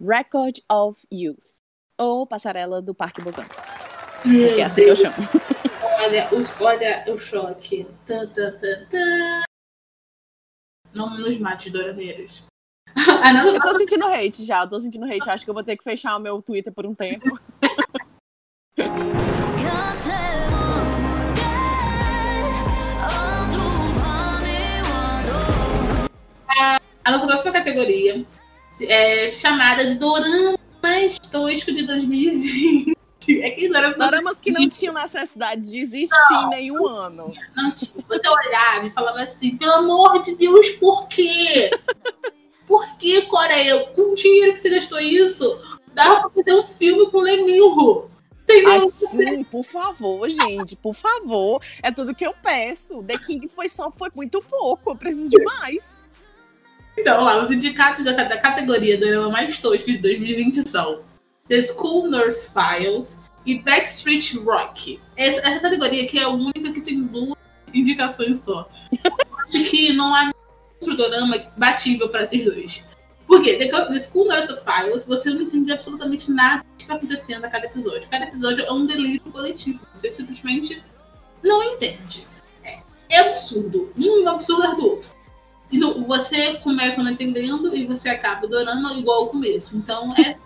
Record 0.00 0.58
of 0.68 1.06
Youth. 1.12 1.60
Ou 1.96 2.26
Passarela 2.26 2.82
do 2.82 2.94
Parque 2.94 3.20
Botânico. 3.20 3.54
Que 4.22 4.60
é 4.60 4.64
assim 4.64 4.82
que 4.82 4.88
eu 4.88 4.96
chamo. 4.96 5.14
Olha, 6.02 6.34
os, 6.34 6.50
olha 6.58 7.04
o 7.08 7.18
choque. 7.18 7.86
Tã, 8.06 8.26
tã, 8.28 8.50
tã, 8.52 8.86
tã. 8.88 9.49
Não 10.94 11.16
nos 11.16 11.38
mate, 11.38 11.70
Doroneiros. 11.70 12.44
Ah, 13.22 13.46
eu 13.46 13.60
tô 13.60 13.74
sentindo 13.74 14.06
hate 14.06 14.44
já, 14.44 14.62
eu 14.62 14.68
tô 14.68 14.80
sentindo 14.80 15.06
hate. 15.06 15.30
Acho 15.30 15.44
que 15.44 15.50
eu 15.50 15.54
vou 15.54 15.62
ter 15.62 15.76
que 15.76 15.84
fechar 15.84 16.16
o 16.16 16.20
meu 16.20 16.42
Twitter 16.42 16.72
por 16.72 16.84
um 16.84 16.94
tempo. 16.94 17.38
a 27.04 27.12
nossa 27.12 27.26
próxima 27.26 27.52
categoria 27.52 28.24
é 28.82 29.30
chamada 29.30 29.86
de 29.86 29.96
Dorama 29.96 30.58
Tosco 31.30 31.72
de 31.72 31.86
2020. 31.86 32.99
É 33.28 33.48
aquele 33.48 33.68
dorama 33.68 33.94
Doramas 33.96 34.40
que 34.40 34.50
não 34.50 34.66
tinham 34.68 34.94
necessidade 34.94 35.70
de 35.70 35.78
existir 35.78 36.34
em 36.34 36.48
nenhum 36.48 36.86
ano. 36.86 37.32
não 37.54 37.70
tinha. 37.70 38.04
Você 38.08 38.28
olhava 38.28 38.86
e 38.86 38.90
falava 38.90 39.20
assim, 39.22 39.56
pelo 39.56 39.72
amor 39.72 40.22
de 40.22 40.36
Deus, 40.36 40.70
por 40.70 41.06
quê? 41.08 41.70
Por 42.66 42.96
que, 42.98 43.22
Coreia? 43.22 43.84
Com 43.96 44.12
o 44.12 44.14
dinheiro 44.14 44.52
que 44.52 44.60
você 44.60 44.70
gastou 44.70 45.00
isso, 45.00 45.60
dava 45.92 46.20
pra 46.20 46.30
fazer 46.30 46.56
um 46.56 46.62
filme 46.62 47.10
com 47.10 47.18
o 47.18 47.22
Lemirro. 47.22 48.08
Entendeu? 48.44 48.84
Assim, 48.84 49.42
por 49.42 49.64
favor, 49.64 50.28
gente, 50.28 50.76
por 50.76 50.94
favor. 50.94 51.60
É 51.82 51.90
tudo 51.90 52.14
que 52.14 52.24
eu 52.24 52.32
peço. 52.32 53.02
The 53.02 53.18
King 53.18 53.48
foi 53.48 53.68
só 53.68 53.90
foi 53.90 54.08
muito 54.14 54.40
pouco. 54.40 54.90
Eu 54.90 54.96
preciso 54.96 55.30
de 55.30 55.42
mais. 55.42 56.00
Então, 56.96 57.24
lá, 57.24 57.42
os 57.42 57.50
indicados 57.50 58.04
da, 58.04 58.12
da 58.12 58.38
categoria 58.40 58.98
do 58.98 59.30
mais 59.32 59.58
tosco 59.58 59.86
de 59.86 59.98
2020 59.98 60.68
são 60.68 61.04
The 61.50 61.60
School 61.62 62.08
Nurse 62.08 62.52
Files 62.52 63.18
e 63.44 63.58
Backstreet 63.58 64.36
Rock. 64.44 65.00
Essa, 65.16 65.40
essa 65.40 65.60
categoria 65.60 66.04
aqui 66.04 66.18
é 66.18 66.22
a 66.22 66.28
única 66.28 66.72
que 66.72 66.80
tem 66.80 67.02
duas 67.02 67.36
indicações 67.74 68.38
só. 68.38 68.70
Acho 69.44 69.64
que 69.64 69.92
não 69.92 70.14
há 70.14 70.30
outro 70.80 70.96
dorama 70.96 71.36
batível 71.56 72.08
para 72.08 72.22
esses 72.22 72.44
dois. 72.44 72.86
Por 73.26 73.42
quê? 73.42 73.56
The, 73.56 73.98
School 73.98 74.28
Nurse 74.28 74.54
Files, 74.64 75.06
você 75.06 75.30
não 75.30 75.42
entende 75.42 75.72
absolutamente 75.72 76.30
nada 76.30 76.64
que 76.76 76.82
está 76.82 76.94
acontecendo 76.94 77.44
a 77.44 77.48
cada 77.48 77.66
episódio. 77.66 78.08
Cada 78.08 78.26
episódio 78.26 78.64
é 78.64 78.72
um 78.72 78.86
delírio 78.86 79.20
coletivo. 79.32 79.80
Você 79.92 80.12
simplesmente 80.12 80.80
não 81.42 81.62
entende. 81.64 82.26
É, 82.62 82.80
é 83.08 83.28
absurdo. 83.28 83.92
Um 83.98 84.28
absurdo 84.28 84.62
atrás 84.62 84.76
do 84.76 84.88
outro. 84.88 85.10
E 85.72 85.80
você 85.80 86.58
começa 86.58 87.02
não 87.02 87.10
entendendo 87.10 87.74
e 87.74 87.86
você 87.86 88.08
acaba 88.08 88.46
adorando 88.46 88.94
igual 88.94 89.22
ao 89.22 89.28
começo. 89.28 89.76
Então 89.76 90.14
é. 90.16 90.36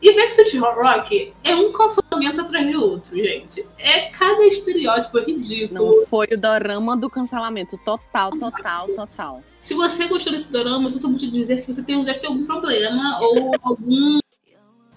E 0.00 0.14
Backstreet 0.14 0.58
Rock 0.58 1.32
é 1.42 1.54
um 1.56 1.72
cancelamento 1.72 2.40
atrás 2.40 2.68
de 2.68 2.76
outro, 2.76 3.16
gente. 3.16 3.66
É 3.78 4.10
cada 4.10 4.46
estereótipo 4.46 5.18
ridículo. 5.18 5.96
Não 5.96 6.06
foi 6.06 6.28
o 6.32 6.38
dorama 6.38 6.96
do 6.96 7.10
cancelamento. 7.10 7.76
Total, 7.78 8.30
total, 8.38 8.88
total. 8.94 9.42
Se 9.58 9.74
você 9.74 10.06
gostou 10.06 10.32
desse 10.32 10.52
dorama, 10.52 10.84
eu 10.84 10.90
sinto 10.90 11.08
muito 11.08 11.28
dizer 11.30 11.62
que 11.62 11.72
você 11.72 11.82
tem, 11.82 12.04
deve 12.04 12.20
ter 12.20 12.28
algum 12.28 12.44
problema 12.46 13.18
ou 13.20 13.52
algum, 13.60 14.20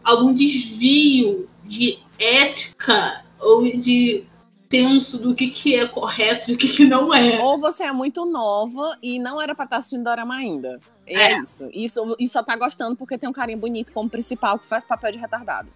algum 0.03 0.33
desvio 0.33 1.49
de 1.63 1.97
ética 2.19 3.25
ou 3.39 3.63
de 3.63 4.23
senso 4.71 5.21
do 5.21 5.35
que, 5.35 5.47
que 5.47 5.75
é 5.75 5.85
correto 5.87 6.51
e 6.51 6.53
o 6.53 6.57
que, 6.57 6.67
que 6.67 6.85
não 6.85 7.13
é. 7.13 7.39
Ou 7.41 7.59
você 7.59 7.83
é 7.83 7.91
muito 7.91 8.23
nova 8.25 8.97
e 9.01 9.19
não 9.19 9.41
era 9.41 9.53
pra 9.55 9.65
estar 9.65 9.77
assistindo 9.77 10.03
dorama 10.03 10.35
ainda. 10.35 10.79
É, 11.11 11.33
É. 11.33 11.39
isso. 11.39 11.69
isso. 11.73 12.15
E 12.19 12.27
só 12.27 12.41
tá 12.43 12.55
gostando 12.55 12.95
porque 12.95 13.17
tem 13.17 13.29
um 13.29 13.33
carinha 13.33 13.57
bonito 13.57 13.91
como 13.91 14.09
principal 14.09 14.57
que 14.59 14.65
faz 14.65 14.85
papel 14.85 15.11
de 15.11 15.17
retardado. 15.19 15.69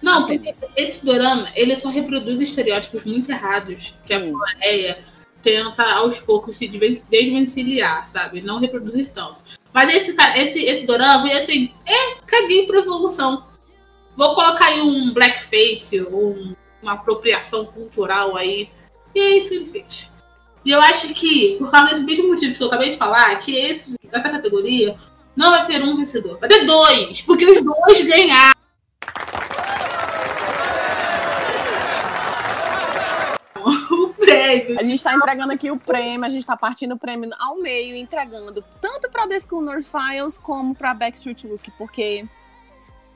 Não, 0.00 0.20
porque 0.26 0.36
Apenas. 0.48 0.64
esse 0.76 1.04
dorama, 1.04 1.50
ele 1.56 1.74
só 1.74 1.88
reproduz 1.88 2.40
estereótipos 2.40 3.04
muito 3.04 3.30
errados 3.32 3.94
que 4.04 4.14
a 4.14 4.20
Sim. 4.20 4.32
Coreia 4.32 4.98
tenta 5.42 5.82
aos 5.82 6.20
poucos 6.20 6.56
se 6.56 6.68
desven- 6.68 7.02
desvencilhar, 7.10 8.06
sabe? 8.08 8.40
Não 8.40 8.60
reproduzir 8.60 9.10
tanto. 9.10 9.42
Mas 9.72 9.92
esse, 9.94 10.14
ca- 10.14 10.36
esse, 10.38 10.64
esse 10.64 10.86
dorama, 10.86 11.28
é 11.30 11.38
assim, 11.38 11.72
é, 11.86 12.20
caguei 12.26 12.66
pra 12.66 12.78
evolução. 12.78 13.44
Vou 14.16 14.34
colocar 14.34 14.66
aí 14.66 14.80
um 14.80 15.12
blackface, 15.12 16.00
um, 16.02 16.54
uma 16.82 16.92
apropriação 16.94 17.64
cultural 17.66 18.36
aí. 18.36 18.68
E 19.14 19.20
é 19.20 19.38
isso 19.38 19.50
que 19.50 19.54
ele 19.56 19.66
fez. 19.66 20.10
E 20.68 20.70
eu 20.70 20.82
acho 20.82 21.14
que, 21.14 21.56
por 21.56 21.70
causa 21.70 21.92
desse 21.92 22.04
mesmo 22.04 22.28
motivo 22.28 22.54
que 22.54 22.62
eu 22.62 22.66
acabei 22.66 22.90
de 22.90 22.98
falar, 22.98 23.34
que 23.38 23.56
esse, 23.56 23.96
essa 24.12 24.28
categoria 24.28 24.98
não 25.34 25.50
vai 25.50 25.64
ter 25.64 25.82
um 25.82 25.96
vencedor. 25.96 26.38
Vai 26.38 26.46
ter 26.46 26.66
dois, 26.66 27.22
porque 27.22 27.46
os 27.46 27.64
dois 27.64 28.06
ganharam. 28.06 28.52
o 33.56 34.08
prêmio. 34.12 34.78
A 34.78 34.82
gente 34.82 35.02
tá 35.02 35.14
entregando 35.14 35.54
aqui 35.54 35.70
o 35.70 35.78
prêmio, 35.78 36.26
a 36.26 36.28
gente 36.28 36.44
tá 36.44 36.54
partindo 36.54 36.92
o 36.92 36.98
prêmio 36.98 37.30
ao 37.40 37.56
meio, 37.56 37.96
entregando 37.96 38.62
tanto 38.78 39.08
pra 39.08 39.26
The 39.26 39.40
School 39.40 39.62
Nurse 39.62 39.90
Files 39.90 40.36
como 40.36 40.74
pra 40.74 40.92
Backstreet 40.92 41.46
Rookie, 41.46 41.72
porque 41.78 42.26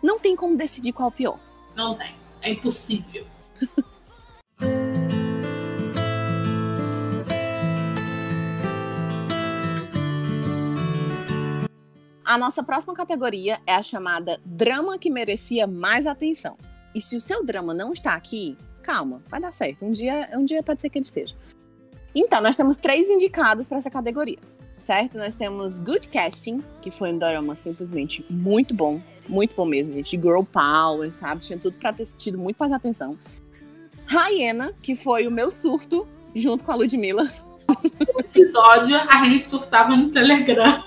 não 0.02 0.18
tem 0.18 0.34
como 0.34 0.56
decidir 0.56 0.94
qual 0.94 1.10
é 1.10 1.12
o 1.12 1.14
pior. 1.14 1.38
Não 1.76 1.96
tem. 1.96 2.14
É 2.40 2.50
impossível. 2.50 3.26
A 12.32 12.38
nossa 12.38 12.62
próxima 12.62 12.94
categoria 12.94 13.60
é 13.66 13.74
a 13.74 13.82
chamada 13.82 14.40
drama 14.42 14.96
que 14.96 15.10
merecia 15.10 15.66
mais 15.66 16.06
atenção. 16.06 16.56
E 16.94 16.98
se 16.98 17.14
o 17.14 17.20
seu 17.20 17.44
drama 17.44 17.74
não 17.74 17.92
está 17.92 18.14
aqui, 18.14 18.56
calma, 18.82 19.22
vai 19.28 19.38
dar 19.38 19.52
certo. 19.52 19.84
Um 19.84 19.90
dia, 19.90 20.30
um 20.32 20.42
dia 20.42 20.62
pode 20.62 20.80
ser 20.80 20.88
que 20.88 20.96
ele 20.96 21.04
esteja. 21.04 21.34
Então, 22.14 22.40
nós 22.40 22.56
temos 22.56 22.78
três 22.78 23.10
indicados 23.10 23.68
para 23.68 23.76
essa 23.76 23.90
categoria, 23.90 24.38
certo? 24.82 25.18
Nós 25.18 25.36
temos 25.36 25.76
Good 25.76 26.08
Casting, 26.08 26.64
que 26.80 26.90
foi 26.90 27.12
um 27.12 27.18
drama 27.18 27.54
simplesmente 27.54 28.24
muito 28.30 28.72
bom, 28.72 28.98
muito 29.28 29.54
bom 29.54 29.66
mesmo, 29.66 29.92
gente. 29.92 30.16
Girl 30.16 30.42
Power, 30.42 31.12
sabe? 31.12 31.42
Tinha 31.42 31.58
tudo 31.58 31.76
para 31.76 31.92
ter 31.92 32.06
tido 32.16 32.38
muito 32.38 32.56
mais 32.56 32.72
atenção. 32.72 33.14
Hyena, 34.08 34.72
que 34.80 34.96
foi 34.96 35.26
o 35.26 35.30
meu 35.30 35.50
surto, 35.50 36.08
junto 36.34 36.64
com 36.64 36.72
a 36.72 36.76
Ludmilla. 36.76 37.30
Episódio, 38.18 38.96
a 38.96 39.24
gente 39.24 39.48
surtava 39.48 39.96
no 39.96 40.10
Telegram. 40.10 40.82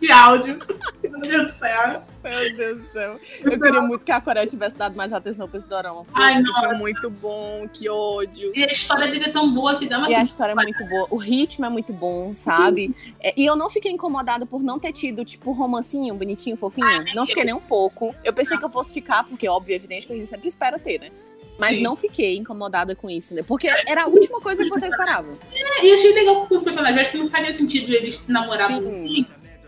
De 0.00 0.10
áudio. 0.10 0.58
Meu 1.02 1.20
Deus 1.20 1.52
do 1.52 1.58
céu. 1.58 2.02
Meu 2.22 2.56
Deus 2.56 2.78
do 2.78 2.92
céu. 2.92 3.20
Eu 3.42 3.60
queria 3.60 3.80
muito 3.80 4.04
que 4.04 4.12
a 4.12 4.20
Coreia 4.20 4.46
tivesse 4.46 4.74
dado 4.74 4.96
mais 4.96 5.12
atenção 5.12 5.48
pra 5.48 5.56
esse 5.56 5.66
dorama. 5.66 6.04
Ai, 6.12 6.34
Foi 6.34 6.42
nossa. 6.42 6.74
muito 6.74 7.08
bom, 7.10 7.66
que 7.72 7.88
ódio. 7.88 8.52
E 8.54 8.64
a 8.64 8.66
história 8.66 9.08
dele 9.08 9.24
é 9.24 9.32
tão 9.32 9.52
boa 9.52 9.78
que 9.78 9.88
dá 9.88 9.98
uma 9.98 10.10
E 10.10 10.14
a 10.14 10.22
história 10.22 10.52
é 10.52 10.54
muito 10.54 10.84
boa, 10.86 11.06
o 11.10 11.16
ritmo 11.16 11.64
é 11.64 11.68
muito 11.68 11.92
bom, 11.92 12.34
sabe? 12.34 12.94
É, 13.20 13.32
e 13.36 13.46
eu 13.46 13.56
não 13.56 13.70
fiquei 13.70 13.92
incomodada 13.92 14.44
por 14.44 14.62
não 14.62 14.78
ter 14.78 14.92
tido, 14.92 15.24
tipo, 15.24 15.52
romancinho, 15.52 16.14
bonitinho, 16.14 16.56
fofinho. 16.56 17.04
Não 17.14 17.26
fiquei 17.26 17.44
nem 17.44 17.54
um 17.54 17.60
pouco. 17.60 18.14
Eu 18.24 18.32
pensei 18.32 18.58
que 18.58 18.64
eu 18.64 18.70
fosse 18.70 18.92
ficar, 18.92 19.24
porque, 19.24 19.48
óbvio, 19.48 19.72
é 19.72 19.76
evidente 19.76 20.06
que 20.06 20.12
a 20.12 20.16
gente 20.16 20.28
sempre 20.28 20.48
espera 20.48 20.78
ter, 20.78 21.00
né? 21.00 21.10
Mas 21.58 21.76
Sim. 21.76 21.82
não 21.82 21.96
fiquei 21.96 22.36
incomodada 22.36 22.94
com 22.94 23.10
isso, 23.10 23.34
né? 23.34 23.42
Porque 23.42 23.68
era 23.86 24.04
a 24.04 24.06
última 24.06 24.40
coisa 24.40 24.62
que 24.62 24.70
você 24.70 24.86
esperava. 24.86 25.36
É, 25.52 25.84
E 25.86 25.92
achei 25.92 26.12
legal 26.14 26.46
com 26.46 26.54
o 26.54 26.62
personagem. 26.62 27.00
Acho 27.00 27.10
que 27.10 27.18
não 27.18 27.28
faria 27.28 27.52
sentido 27.52 27.92
eles 27.92 28.20
namorarem 28.28 28.80
Sim. 28.80 28.88
assim, 28.88 29.26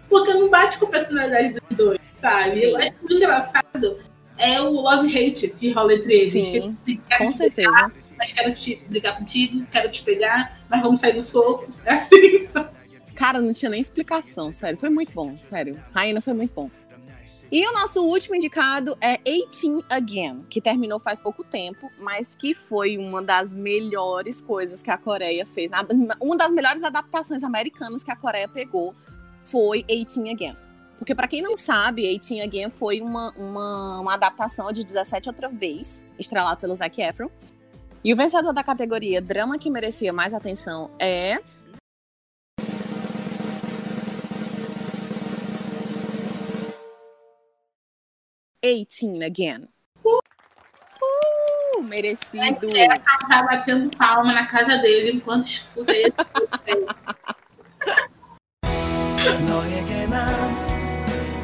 porque 0.08 0.32
não 0.32 0.48
bate 0.48 0.78
com 0.78 0.86
a 0.86 0.88
personalidade 0.88 1.54
dos 1.68 1.76
dois, 1.76 1.98
sabe? 2.12 2.56
Sim. 2.58 2.66
Eu 2.66 2.76
acho 2.78 2.92
que 2.94 3.12
o 3.12 3.16
engraçado 3.16 3.98
é 4.38 4.60
o 4.60 4.70
love-hate 4.70 5.48
que 5.48 5.70
rola 5.72 5.94
entre 5.94 6.14
eles. 6.14 6.32
Sim, 6.32 6.76
que 6.86 6.96
Com 7.18 7.28
te 7.28 7.36
certeza. 7.36 7.68
pegar, 7.70 7.92
mas 8.16 8.32
quero 8.32 8.54
te 8.54 8.76
brigar 8.88 9.18
contigo, 9.18 9.66
quero 9.70 9.90
te 9.90 10.02
pegar, 10.02 10.60
mas 10.70 10.80
vamos 10.82 11.00
sair 11.00 11.14
no 11.14 11.22
soco. 11.22 11.68
É 11.84 11.94
assim. 11.94 12.46
Cara, 13.16 13.38
não 13.40 13.52
tinha 13.52 13.68
nem 13.68 13.80
explicação, 13.80 14.50
sério. 14.50 14.78
Foi 14.78 14.88
muito 14.88 15.12
bom, 15.12 15.36
sério. 15.40 15.82
Raina 15.92 16.22
foi 16.22 16.32
muito 16.32 16.52
bom. 16.54 16.70
E 17.52 17.66
o 17.66 17.72
nosso 17.72 18.04
último 18.04 18.36
indicado 18.36 18.96
é 19.00 19.18
18 19.18 19.84
Again, 19.90 20.44
que 20.48 20.60
terminou 20.60 21.00
faz 21.00 21.18
pouco 21.18 21.42
tempo, 21.42 21.90
mas 21.98 22.36
que 22.36 22.54
foi 22.54 22.96
uma 22.96 23.20
das 23.20 23.52
melhores 23.52 24.40
coisas 24.40 24.80
que 24.80 24.90
a 24.90 24.96
Coreia 24.96 25.44
fez. 25.44 25.68
Uma 26.20 26.36
das 26.36 26.52
melhores 26.52 26.84
adaptações 26.84 27.42
americanas 27.42 28.04
que 28.04 28.10
a 28.12 28.14
Coreia 28.14 28.46
pegou 28.46 28.94
foi 29.42 29.82
18 29.82 30.30
Again. 30.30 30.56
Porque, 30.96 31.12
pra 31.12 31.26
quem 31.26 31.42
não 31.42 31.56
sabe, 31.56 32.16
18 32.20 32.44
Again 32.44 32.70
foi 32.70 33.00
uma, 33.00 33.32
uma, 33.32 34.00
uma 34.00 34.14
adaptação 34.14 34.70
de 34.70 34.84
17 34.84 35.28
outra 35.28 35.48
vez, 35.48 36.06
estrelado 36.20 36.60
pelo 36.60 36.74
Zac 36.76 37.02
Efron. 37.02 37.30
E 38.04 38.12
o 38.12 38.16
vencedor 38.16 38.52
da 38.52 38.62
categoria 38.62 39.20
Drama 39.20 39.58
que 39.58 39.68
merecia 39.68 40.12
mais 40.12 40.32
atenção 40.32 40.88
é 41.00 41.40
Eighteen 48.61 49.23
Again. 49.23 49.67
Uh, 50.03 51.81
merecido. 51.83 52.69
Tá 53.29 53.43
batendo 53.43 53.89
palma 53.97 54.33
na 54.33 54.45
casa 54.47 54.77
dele 54.77 55.11
enquanto 55.17 55.45
escuta 55.45 55.91
ele. 55.95 56.13
너에게 59.47 60.05
난 60.07 60.15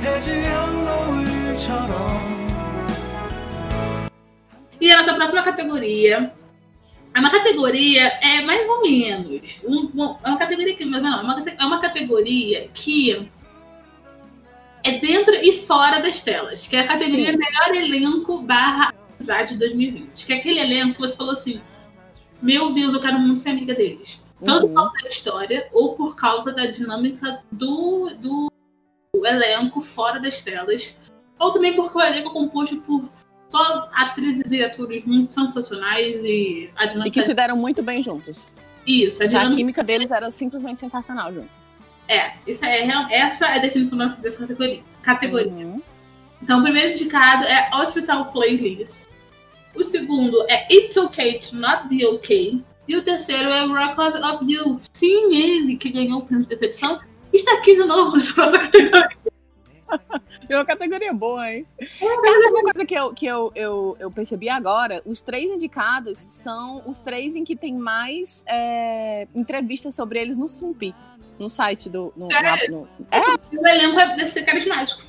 해질녘 0.02 0.84
노을처럼 0.86 2.32
E 4.80 4.92
a 4.92 4.98
nossa 4.98 5.14
próxima 5.14 5.44
categoria 5.44 6.34
é 7.14 7.20
uma 7.20 7.30
categoria, 7.30 8.08
é 8.22 8.42
mais 8.42 8.68
ou 8.70 8.82
menos. 8.82 9.60
Um- 9.64 9.92
um- 9.96 10.18
é 10.24 10.30
uma 10.30 10.38
categoria 10.38 10.76
que. 10.76 10.86
Mas 10.86 11.02
não, 11.04 11.20
é 11.20 11.22
uma, 11.24 11.36
cate- 11.44 11.58
é 11.60 11.66
uma 11.66 11.82
categoria 11.82 12.68
que 12.74 13.30
é 14.89 14.99
dentro 14.99 15.35
e 15.35 15.53
fora 15.67 15.99
das 16.01 16.21
telas. 16.21 16.67
Que 16.67 16.77
é 16.77 16.81
a 16.81 16.87
categoria 16.87 17.33
Sim. 17.33 17.39
Melhor 17.39 17.75
Elenco 17.75 18.41
barra 18.43 18.93
Amizade 19.19 19.57
2020. 19.57 20.27
Que 20.27 20.33
é 20.33 20.37
aquele 20.37 20.61
elenco 20.61 20.95
que 20.95 21.01
você 21.09 21.17
falou 21.17 21.33
assim: 21.33 21.61
Meu 22.43 22.73
Deus, 22.73 22.95
eu 22.95 23.01
quero 23.01 23.19
muito 23.19 23.41
ser 23.41 23.51
amiga 23.51 23.75
deles. 23.75 24.23
Tanto 24.45 24.67
Uhum. 24.67 24.75
por 24.75 24.83
causa 24.83 25.03
da 25.03 25.09
história 25.09 25.69
ou 25.73 25.95
por 25.95 26.15
causa 26.17 26.53
da 26.53 26.67
dinâmica 26.67 27.43
do, 27.51 28.11
do 28.21 28.53
elenco 29.25 29.81
fora 29.81 30.21
das 30.21 30.43
telas. 30.43 31.11
Ou 31.39 31.53
também 31.53 31.75
porque 31.75 31.97
o 31.97 32.01
elenco 32.03 32.31
é 32.31 32.33
composto 32.33 32.77
por 32.83 33.09
só 33.49 33.89
atrizes 33.95 34.51
e 34.53 34.63
atores 34.63 35.05
muito 35.05 35.33
sensacionais 35.33 36.17
e 36.25 36.71
a 36.77 36.85
E 36.85 36.89
dinâmica. 36.89 37.15
que 37.15 37.23
se 37.23 37.33
deram 37.33 37.57
muito 37.57 37.83
bem 37.83 38.03
juntos. 38.03 38.55
Isso, 38.87 39.23
a 39.23 39.27
Já 39.29 39.39
a 39.39 39.43
dinâmica. 39.43 39.57
química 39.57 39.85
deles 39.85 40.11
era 40.11 40.31
simplesmente 40.31 40.81
sensacional 40.81 41.33
junto. 41.33 41.59
É, 42.09 42.33
isso 42.47 42.65
é, 42.65 42.87
essa 43.11 43.47
é 43.47 43.57
a 43.57 43.59
definição 43.59 43.99
dessa 43.99 44.21
dessa 44.21 44.39
categoria. 44.39 44.83
categoria. 45.03 45.53
Uhum. 45.53 45.83
Então, 46.43 46.61
o 46.61 46.63
primeiro 46.63 46.91
indicado 46.91 47.45
é 47.45 47.71
Hospital 47.75 48.31
Playlist. 48.33 49.05
O 49.75 49.83
segundo 49.83 50.45
é 50.49 50.73
It's 50.73 50.97
Okay 50.97 51.39
to 51.39 51.57
Not 51.57 51.89
Be 51.89 52.05
Okay. 52.07 52.63
E 52.89 52.97
o 52.97 53.05
terceiro 53.05 53.49
é 53.49 53.67
Record 53.67 54.15
of 54.23 54.51
You. 54.51 54.77
Sim, 54.93 55.35
ele 55.35 55.77
que 55.77 55.91
ganhou 55.91 56.21
o 56.21 56.23
prêmio 56.25 56.43
de 56.43 56.49
decepção. 56.49 57.01
Está 57.33 57.55
aqui 57.55 57.75
de 57.75 57.85
novo 57.85 58.17
nessa 58.17 58.41
nossa 58.41 58.59
categoria. 58.59 59.09
É 60.49 60.57
uma 60.57 60.65
categoria 60.65 61.13
boa, 61.13 61.53
hein? 61.53 61.67
Cara, 61.79 62.43
sabe 62.43 62.55
uma 62.55 62.63
coisa 62.63 62.87
que, 62.87 62.95
eu, 62.95 63.15
que 63.15 63.27
eu, 63.27 63.53
eu, 63.55 63.97
eu 63.99 64.11
percebi 64.11 64.49
agora? 64.49 65.03
Os 65.05 65.21
três 65.21 65.51
indicados 65.51 66.19
são 66.19 66.83
os 66.87 67.01
três 67.01 67.35
em 67.35 67.43
que 67.43 67.57
tem 67.57 67.75
mais 67.75 68.45
é, 68.47 69.27
entrevistas 69.35 69.95
sobre 69.95 70.21
eles 70.21 70.37
no 70.37 70.49
Sumpi. 70.49 70.95
No 71.39 71.49
site 71.49 71.89
do. 71.91 72.13
No, 72.17 72.29
no- 72.71 72.89
O 73.61 73.67
elenco 73.69 74.01
é- 74.01 74.17
deve 74.17 74.29
ser 74.29 74.45
carismático. 74.45 75.03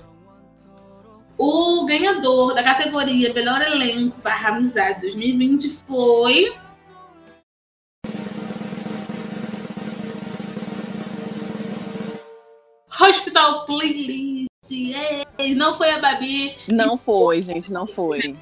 O 1.37 1.85
ganhador 1.85 2.53
da 2.55 2.63
categoria 2.63 3.31
Melhor 3.33 3.61
Elenco 3.61 4.19
barra 4.21 4.49
Amizade 4.57 5.01
2020 5.01 5.69
foi. 5.85 6.53
Hospital 12.99 13.65
Playlist. 13.65 14.47
Ei, 14.69 15.55
não 15.55 15.77
foi 15.77 15.91
a 15.91 15.99
Babi. 15.99 16.55
Não 16.67 16.97
foi, 16.97 17.41
gente, 17.41 17.71
não 17.71 17.85
foi. 17.87 18.35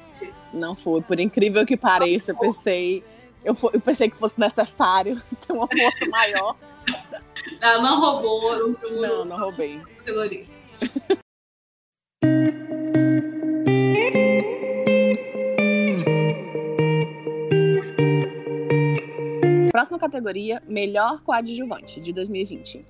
Não 0.52 0.74
foi. 0.74 1.00
Por 1.02 1.20
incrível 1.20 1.64
que 1.66 1.76
pareça, 1.76 2.32
eu 2.32 2.36
pensei. 2.36 3.04
Eu, 3.44 3.56
eu 3.72 3.80
pensei 3.80 4.08
que 4.10 4.16
fosse 4.16 4.40
necessário 4.40 5.20
ter 5.46 5.52
uma 5.52 5.68
força 5.68 6.06
maior. 6.06 6.56
Ela 7.60 7.82
não 7.82 8.00
roubou 8.00 8.52
o 8.52 9.00
Não, 9.00 9.24
não 9.24 9.38
roubei. 9.38 9.80
Próxima 19.70 19.98
categoria, 19.98 20.62
melhor 20.66 21.20
coadjuvante 21.22 22.00
de 22.00 22.12
2020. 22.12 22.84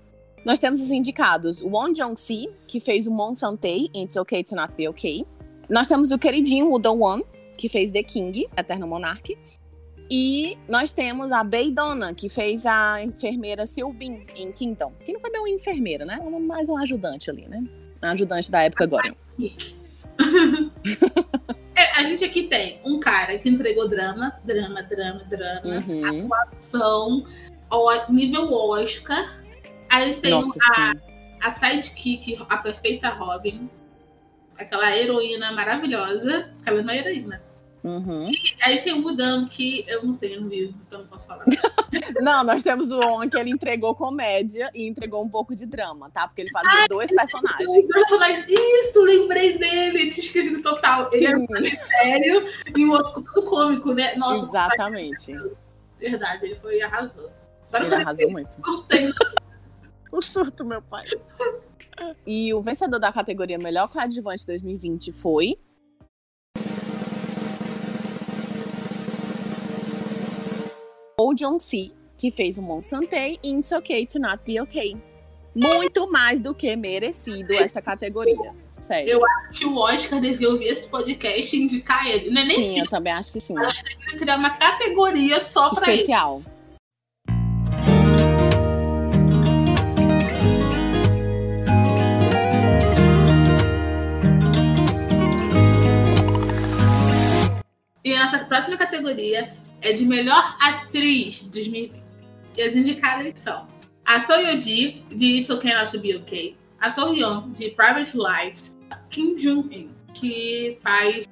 Nós 0.45 0.61
temos 0.61 0.81
os 0.81 0.93
indicados 0.93 1.61
Won 1.61 1.93
Jong-si, 1.93 2.49
que 2.69 2.79
fez 2.79 3.09
o 3.09 3.11
Mon 3.11 3.35
Santei 3.35 3.91
It's 3.93 4.17
Okay 4.17 4.45
to 4.45 4.55
Not 4.55 4.75
Be 4.75 4.89
Okay. 4.91 5.27
Nós 5.69 5.89
temos 5.89 6.13
o 6.13 6.19
queridinho 6.19 6.69
Woo 6.69 6.79
Do-won, 6.79 7.23
que 7.59 7.69
fez 7.69 7.91
The 7.91 8.05
King, 8.05 8.47
Eterno 8.57 8.87
Monarch. 8.87 9.37
E 10.11 10.57
nós 10.69 10.93
temos 10.93 11.33
a 11.33 11.43
Bei 11.43 11.71
Donna, 11.71 12.15
que 12.15 12.29
fez 12.29 12.65
a 12.65 13.03
enfermeira 13.03 13.67
Seo 13.67 13.93
Bin 13.93 14.25
em 14.37 14.53
Kingdom. 14.53 14.93
Que 15.05 15.13
não 15.13 15.21
foi 15.21 15.31
bem 15.31 15.41
uma 15.41 15.49
enfermeira, 15.51 16.05
né? 16.05 16.19
Uma- 16.23 16.39
Mais 16.39 16.69
um 16.69 16.77
ajudante 16.77 17.29
ali, 17.31 17.47
né? 17.49 17.63
Um 18.03 18.07
ajudante 18.09 18.51
da 18.51 18.63
época 18.63 18.85
agora. 18.85 19.15
É, 21.79 21.93
a 22.01 22.05
gente 22.05 22.25
aqui 22.25 22.45
tem 22.45 22.81
um 22.87 22.99
cara 22.99 23.37
que 23.37 23.51
entregou 23.51 23.87
drama, 23.87 24.33
drama, 24.45 24.83
drama, 24.85 25.23
drama, 25.25 25.85
Uhum. 25.87 26.07
atuação 26.25 27.27
nível 28.09 28.51
Oscar. 28.51 29.43
Aí 29.91 30.05
eles 30.05 30.19
têm 30.19 30.31
Nossa, 30.31 30.59
a, 30.73 30.93
sim. 30.95 31.01
a 31.43 31.53
sidekick, 31.53 32.39
a 32.49 32.57
perfeita 32.57 33.11
Robin, 33.11 33.69
aquela 34.57 34.97
heroína 34.97 35.53
maravilhosa, 35.53 36.51
aquela 36.63 36.81
não 36.83 36.95
é 36.95 36.99
heroína. 36.99 37.43
Uhum. 37.87 38.29
Aí 38.63 38.73
eles 38.73 38.83
têm 38.83 38.95
o 38.95 39.01
Mudam, 39.01 39.47
que 39.47 39.85
eu 39.87 40.05
não 40.05 40.13
sei, 40.13 40.35
eu 40.35 40.41
não 40.41 40.49
vi, 40.49 40.75
então 40.85 40.99
não 40.99 41.07
posso 41.07 41.29
falar. 41.29 41.45
Não, 42.21 42.43
nós 42.43 42.63
temos 42.63 42.91
o 42.91 42.99
On 42.99 43.29
que 43.29 43.39
ele 43.39 43.51
entregou 43.51 43.95
comédia 43.95 44.71
e 44.75 44.89
entregou 44.89 45.23
um 45.23 45.29
pouco 45.29 45.55
de 45.55 45.67
drama, 45.67 46.11
tá? 46.11 46.27
Porque 46.27 46.43
ele 46.43 46.51
fazia 46.51 46.87
dois 46.89 47.11
personagens. 47.15 47.69
O 47.69 47.87
personagem, 47.87 48.45
isso, 48.49 49.03
lembrei 49.03 49.59
dele, 49.59 50.11
tinha 50.11 50.25
esquecido 50.25 50.63
total. 50.63 51.09
Ele 51.13 51.27
era 51.27 51.39
Sim, 51.39 51.77
sério 51.77 52.47
e 52.75 52.85
o 52.87 52.93
outro 52.93 53.23
todo 53.23 53.47
cômico, 53.47 53.93
né? 53.93 54.15
Nossa, 54.17 54.47
exatamente. 54.47 55.37
verdade, 55.99 56.47
ele 56.47 56.57
foi 56.57 56.81
arrasou. 56.81 57.31
Agora 57.73 57.85
Ele 57.85 57.95
arrasou 57.95 58.31
muito. 58.31 58.57
O 60.11 60.21
surto, 60.21 60.65
meu 60.65 60.81
pai. 60.83 61.05
E 62.27 62.53
o 62.55 62.63
vencedor 62.63 62.99
da 62.99 63.13
categoria 63.13 63.59
Melhor 63.59 63.89
Coadjuvante 63.89 64.47
2020 64.47 65.13
foi. 65.13 65.59
O 71.27 71.35
John 71.35 71.59
C, 71.59 71.91
que 72.17 72.31
fez 72.31 72.57
o 72.57 72.63
Mon 72.63 72.85
Santei 72.85 73.37
e 73.43 73.51
It's 73.51 73.73
Okay 73.73 74.07
to 74.07 74.21
Not 74.21 74.39
Be 74.47 74.61
Okay. 74.61 74.97
Muito 75.53 76.09
mais 76.09 76.39
do 76.39 76.55
que 76.55 76.77
merecido 76.77 77.53
essa 77.55 77.83
categoria. 77.83 78.55
Sério. 78.81 79.15
Eu 79.15 79.21
que 79.53 79.67
o 79.67 79.77
Oscar 79.77 80.21
devia 80.21 80.49
ouvir 80.49 80.67
esse 80.67 80.87
podcast 80.87 81.57
e 81.57 81.63
indicar 81.65 82.07
ele. 82.07 82.31
Não 82.31 82.43
é 82.43 82.45
nem 82.45 82.57
sim, 82.57 82.79
eu 82.79 82.89
também 82.89 83.13
acho 83.13 83.33
que 83.33 83.41
sim. 83.41 83.57
eu 83.57 83.65
acho 83.65 83.83
que 83.83 83.97
devia 83.97 84.19
criar 84.21 84.37
uma 84.37 84.51
categoria 84.51 85.43
só 85.43 85.71
pra 85.71 85.89
ele. 85.89 85.97
Especial. 85.97 86.43
E 98.07 98.15
a 98.15 98.25
nossa 98.25 98.39
próxima 98.45 98.77
categoria 98.77 99.51
é 99.81 99.93
de 99.93 100.07
melhor 100.07 100.57
atriz 100.61 101.43
de 101.43 101.51
2020. 101.51 102.05
E 102.57 102.63
as 102.63 102.77
indicadas 102.77 103.37
são 103.37 103.67
a 104.05 104.23
So 104.23 104.33
Yoo-ji, 104.35 105.05
de 105.09 105.39
It's 105.39 105.51
Okay 105.51 105.75
Not 105.75 105.91
to 105.91 105.99
Be 105.99 106.15
Okay, 106.19 106.57
a 106.81 106.89
So 106.89 107.13
Yeon, 107.13 107.51
de 107.51 107.71
Private 107.71 108.17
Lives, 108.17 108.79
Kim 109.11 109.35
Jong-un, 109.35 109.91
que 110.15 110.79
faz. 110.85 111.27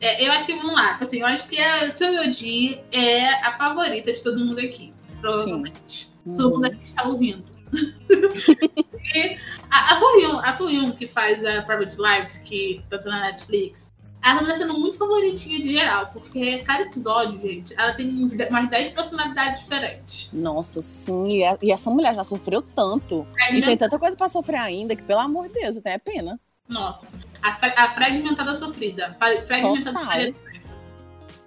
É, 0.00 0.26
eu 0.26 0.32
acho 0.32 0.44
que, 0.46 0.54
vamos 0.54 0.74
lá, 0.74 0.98
assim, 1.00 1.20
eu 1.20 1.26
acho 1.26 1.48
que 1.48 1.60
a 1.60 1.88
So 1.92 2.02
Yoo-ji 2.04 2.80
é 2.90 3.28
a 3.46 3.56
favorita 3.56 4.12
de 4.12 4.20
todo 4.20 4.44
mundo 4.44 4.58
aqui, 4.58 4.92
provavelmente. 5.20 6.10
Todo 6.36 6.56
mundo 6.56 6.66
Uhum. 6.66 6.72
aqui 6.72 6.82
está 6.82 7.06
ouvindo. 7.06 7.44
e 9.14 9.38
a, 9.70 9.94
a 9.94 10.52
Sohyun, 10.52 10.88
a 10.88 10.92
que 10.92 11.06
faz 11.06 11.44
a 11.44 11.62
Private 11.62 11.96
Lives, 11.98 12.38
que 12.38 12.82
tá 12.90 12.98
na 13.04 13.20
Netflix, 13.20 13.94
ela 14.24 14.44
tá 14.44 14.56
sendo 14.56 14.76
muito 14.78 14.98
favoritinha 14.98 15.58
de 15.60 15.76
geral, 15.78 16.06
porque 16.12 16.58
cada 16.58 16.82
episódio, 16.82 17.40
gente, 17.40 17.74
ela 17.78 17.92
tem 17.94 18.08
uns 18.08 18.32
umas 18.32 18.68
10 18.70 18.88
personalidades 18.92 19.62
diferentes. 19.62 20.30
Nossa, 20.32 20.82
sim. 20.82 21.28
E, 21.28 21.44
a- 21.44 21.58
e 21.62 21.70
essa 21.70 21.88
mulher 21.90 22.14
já 22.14 22.24
sofreu 22.24 22.60
tanto. 22.62 23.26
E 23.52 23.60
tem 23.62 23.76
tanta 23.76 23.98
coisa 23.98 24.16
pra 24.16 24.28
sofrer 24.28 24.58
ainda 24.60 24.96
que, 24.96 25.02
pelo 25.02 25.20
amor 25.20 25.46
de 25.48 25.54
Deus, 25.54 25.76
até 25.76 25.92
é 25.94 25.98
pena. 25.98 26.40
Nossa, 26.68 27.06
a, 27.40 27.50
a 27.84 27.90
fragmentada 27.90 28.54
sofrida. 28.56 29.14
Fra- 29.18 29.42
Fragmentada 29.46 30.34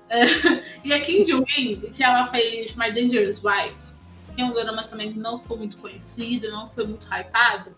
é, 0.10 0.25
E 0.86 0.93
a 0.93 1.01
Kim 1.01 1.23
Jong-un, 1.25 1.82
que 1.91 2.03
ela 2.03 2.27
fez 2.29 2.73
My 2.75 2.91
Dangerous 2.91 3.43
Wife, 3.43 3.93
que 4.36 4.41
é 4.41 4.45
um 4.45 4.53
drama 4.53 4.84
também 4.84 5.12
que 5.12 5.19
não 5.19 5.39
ficou 5.39 5.58
muito 5.58 5.77
conhecido, 5.77 6.49
não 6.49 6.69
foi 6.69 6.86
muito 6.88 7.05
hypado. 7.08 7.75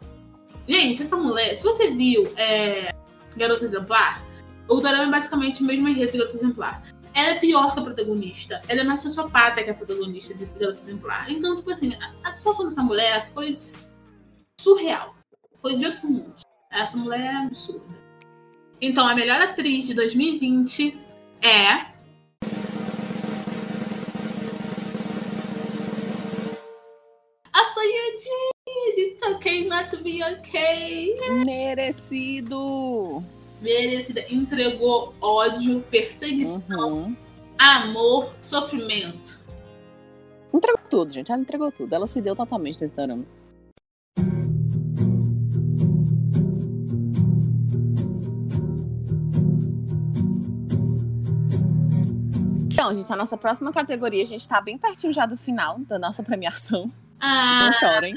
Gente, 0.67 1.01
essa 1.01 1.17
mulher, 1.17 1.55
se 1.57 1.63
você 1.63 1.89
viu 1.91 2.31
é, 2.37 2.93
Garota 3.35 3.65
Exemplar, 3.65 4.21
o 4.67 4.79
drama 4.79 5.03
é 5.03 5.09
basicamente 5.09 5.61
o 5.61 5.65
mesmo 5.65 5.87
enredo 5.87 6.11
de 6.11 6.17
Garota 6.17 6.37
Exemplar. 6.37 6.83
Ela 7.13 7.31
é 7.31 7.39
pior 7.39 7.73
que 7.73 7.79
a 7.79 7.83
protagonista. 7.83 8.61
Ela 8.67 8.81
é 8.81 8.83
mais 8.83 9.01
sociopata 9.01 9.63
que 9.63 9.69
a 9.69 9.73
protagonista 9.73 10.33
de 10.33 10.45
Garota 10.53 10.79
Exemplar. 10.79 11.29
Então, 11.29 11.55
tipo 11.55 11.71
assim, 11.71 11.93
a 12.23 12.29
atuação 12.29 12.65
dessa 12.65 12.81
mulher 12.81 13.29
foi 13.33 13.59
surreal. 14.59 15.15
Foi 15.61 15.75
de 15.75 15.85
outro 15.85 16.07
mundo. 16.07 16.35
Essa 16.71 16.97
mulher 16.97 17.21
é 17.21 17.35
absurda. 17.35 18.01
Então, 18.79 19.07
a 19.07 19.13
melhor 19.13 19.41
atriz 19.41 19.85
de 19.85 19.93
2020 19.93 20.97
é. 21.41 21.91
It's 28.97 29.23
okay 29.23 29.67
not 29.67 29.89
to 29.89 30.03
be 30.03 30.23
okay. 30.23 31.15
Merecido. 31.45 33.23
Merecida. 33.61 34.25
Entregou 34.29 35.13
ódio, 35.21 35.81
perseguição, 35.91 36.91
Uhum. 37.03 37.15
amor, 37.57 38.33
sofrimento. 38.41 39.39
Entregou 40.53 40.81
tudo, 40.89 41.11
gente. 41.13 41.31
Ela 41.31 41.41
entregou 41.41 41.71
tudo. 41.71 41.93
Ela 41.93 42.07
se 42.07 42.21
deu 42.21 42.35
totalmente 42.35 42.81
nesse 42.81 42.95
drama. 42.95 43.23
Então, 52.67 52.93
gente, 52.95 53.11
a 53.11 53.15
nossa 53.15 53.37
próxima 53.37 53.71
categoria, 53.71 54.21
a 54.21 54.25
gente 54.25 54.47
tá 54.47 54.59
bem 54.61 54.77
pertinho 54.77 55.13
já 55.13 55.25
do 55.25 55.37
final 55.37 55.79
da 55.79 55.99
nossa 55.99 56.23
premiação. 56.23 56.91
Ah, 57.19 57.65
Não 57.65 57.73
chorem. 57.73 58.15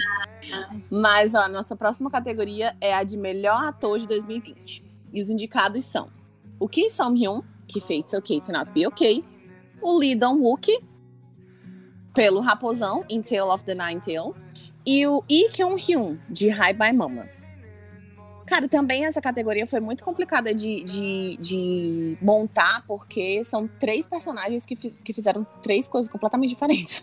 Mas 0.91 1.35
ó, 1.35 1.41
a 1.41 1.49
nossa 1.49 1.77
próxima 1.77 2.11
categoria 2.11 2.75
é 2.81 2.95
a 2.95 3.03
de 3.03 3.19
melhor 3.19 3.63
ator 3.65 3.99
de 3.99 4.07
2020. 4.09 4.83
E 5.15 5.23
os 5.23 5.31
indicados 5.31 5.85
são 5.87 6.11
o 6.59 6.69
Kim 6.69 6.91
Song-hyun, 6.91 7.41
que 7.67 7.81
fez 7.81 8.01
It's 8.01 8.15
Okay 8.15 8.41
to 8.41 8.53
Not 8.53 8.71
Be 8.73 8.87
Okay, 8.89 9.25
o 9.81 9.97
Lee 9.97 10.15
Dong-wook, 10.15 10.79
pelo 12.13 12.41
Raposão, 12.41 13.05
em 13.09 13.23
Tale 13.23 13.41
of 13.51 13.65
the 13.65 13.75
Nine 13.75 14.01
Tail, 14.01 14.35
e 14.87 15.07
o 15.07 15.23
Lee 15.31 15.49
Kyung-hyun, 15.51 16.19
de 16.29 16.49
Hi 16.49 16.73
Bye 16.73 16.93
Mama. 16.93 17.29
Cara, 18.47 18.69
também 18.69 19.07
essa 19.07 19.23
categoria 19.23 19.67
foi 19.67 19.81
muito 19.81 20.05
complicada 20.05 20.55
de, 20.55 20.85
de, 20.85 21.37
de 21.41 22.19
montar, 22.21 22.85
porque 22.87 23.43
são 23.43 23.67
três 23.67 24.05
personagens 24.05 24.67
que, 24.67 24.77
fi- 24.77 24.91
que 25.03 25.15
fizeram 25.15 25.47
três 25.63 25.89
coisas 25.89 26.11
completamente 26.13 26.51
diferentes. 26.51 27.03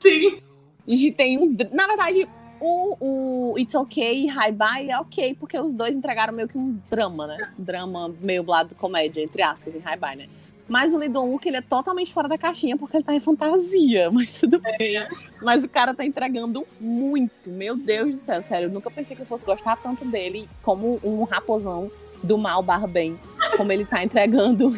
sim. 0.00 0.40
E 0.86 1.12
tem 1.12 1.38
um. 1.38 1.54
Na 1.72 1.86
verdade, 1.86 2.26
o, 2.60 3.52
o 3.52 3.58
It's 3.58 3.74
Okay 3.74 4.26
e 4.26 4.30
Hi 4.30 4.52
Bye 4.52 4.90
é 4.90 4.98
ok, 4.98 5.34
porque 5.38 5.58
os 5.58 5.74
dois 5.74 5.96
entregaram 5.96 6.32
meio 6.32 6.48
que 6.48 6.58
um 6.58 6.78
drama, 6.90 7.26
né? 7.26 7.50
Drama 7.58 8.14
meio 8.20 8.44
lado 8.46 8.74
comédia, 8.74 9.22
entre 9.22 9.42
aspas, 9.42 9.74
em 9.74 9.78
Hi 9.78 9.96
Bye, 9.98 10.16
né? 10.16 10.28
Mas 10.68 10.94
o 10.94 10.98
Lee 10.98 11.08
Dong-wook, 11.08 11.44
ele 11.48 11.56
é 11.56 11.60
totalmente 11.60 12.12
fora 12.12 12.28
da 12.28 12.38
caixinha 12.38 12.76
porque 12.76 12.96
ele 12.96 13.02
tá 13.02 13.12
em 13.12 13.18
fantasia, 13.18 14.08
mas 14.12 14.38
tudo 14.38 14.60
bem. 14.60 15.04
Mas 15.42 15.64
o 15.64 15.68
cara 15.68 15.92
tá 15.92 16.04
entregando 16.04 16.64
muito, 16.80 17.50
meu 17.50 17.76
Deus 17.76 18.10
do 18.10 18.16
céu, 18.18 18.40
sério. 18.40 18.66
Eu 18.68 18.72
nunca 18.72 18.88
pensei 18.88 19.16
que 19.16 19.22
eu 19.22 19.26
fosse 19.26 19.44
gostar 19.44 19.76
tanto 19.76 20.04
dele 20.04 20.48
como 20.62 21.00
um 21.02 21.24
raposão 21.24 21.90
do 22.22 22.38
mal 22.38 22.62
barra 22.62 22.86
bem, 22.86 23.18
como 23.56 23.72
ele 23.72 23.84
tá 23.84 24.04
entregando. 24.04 24.70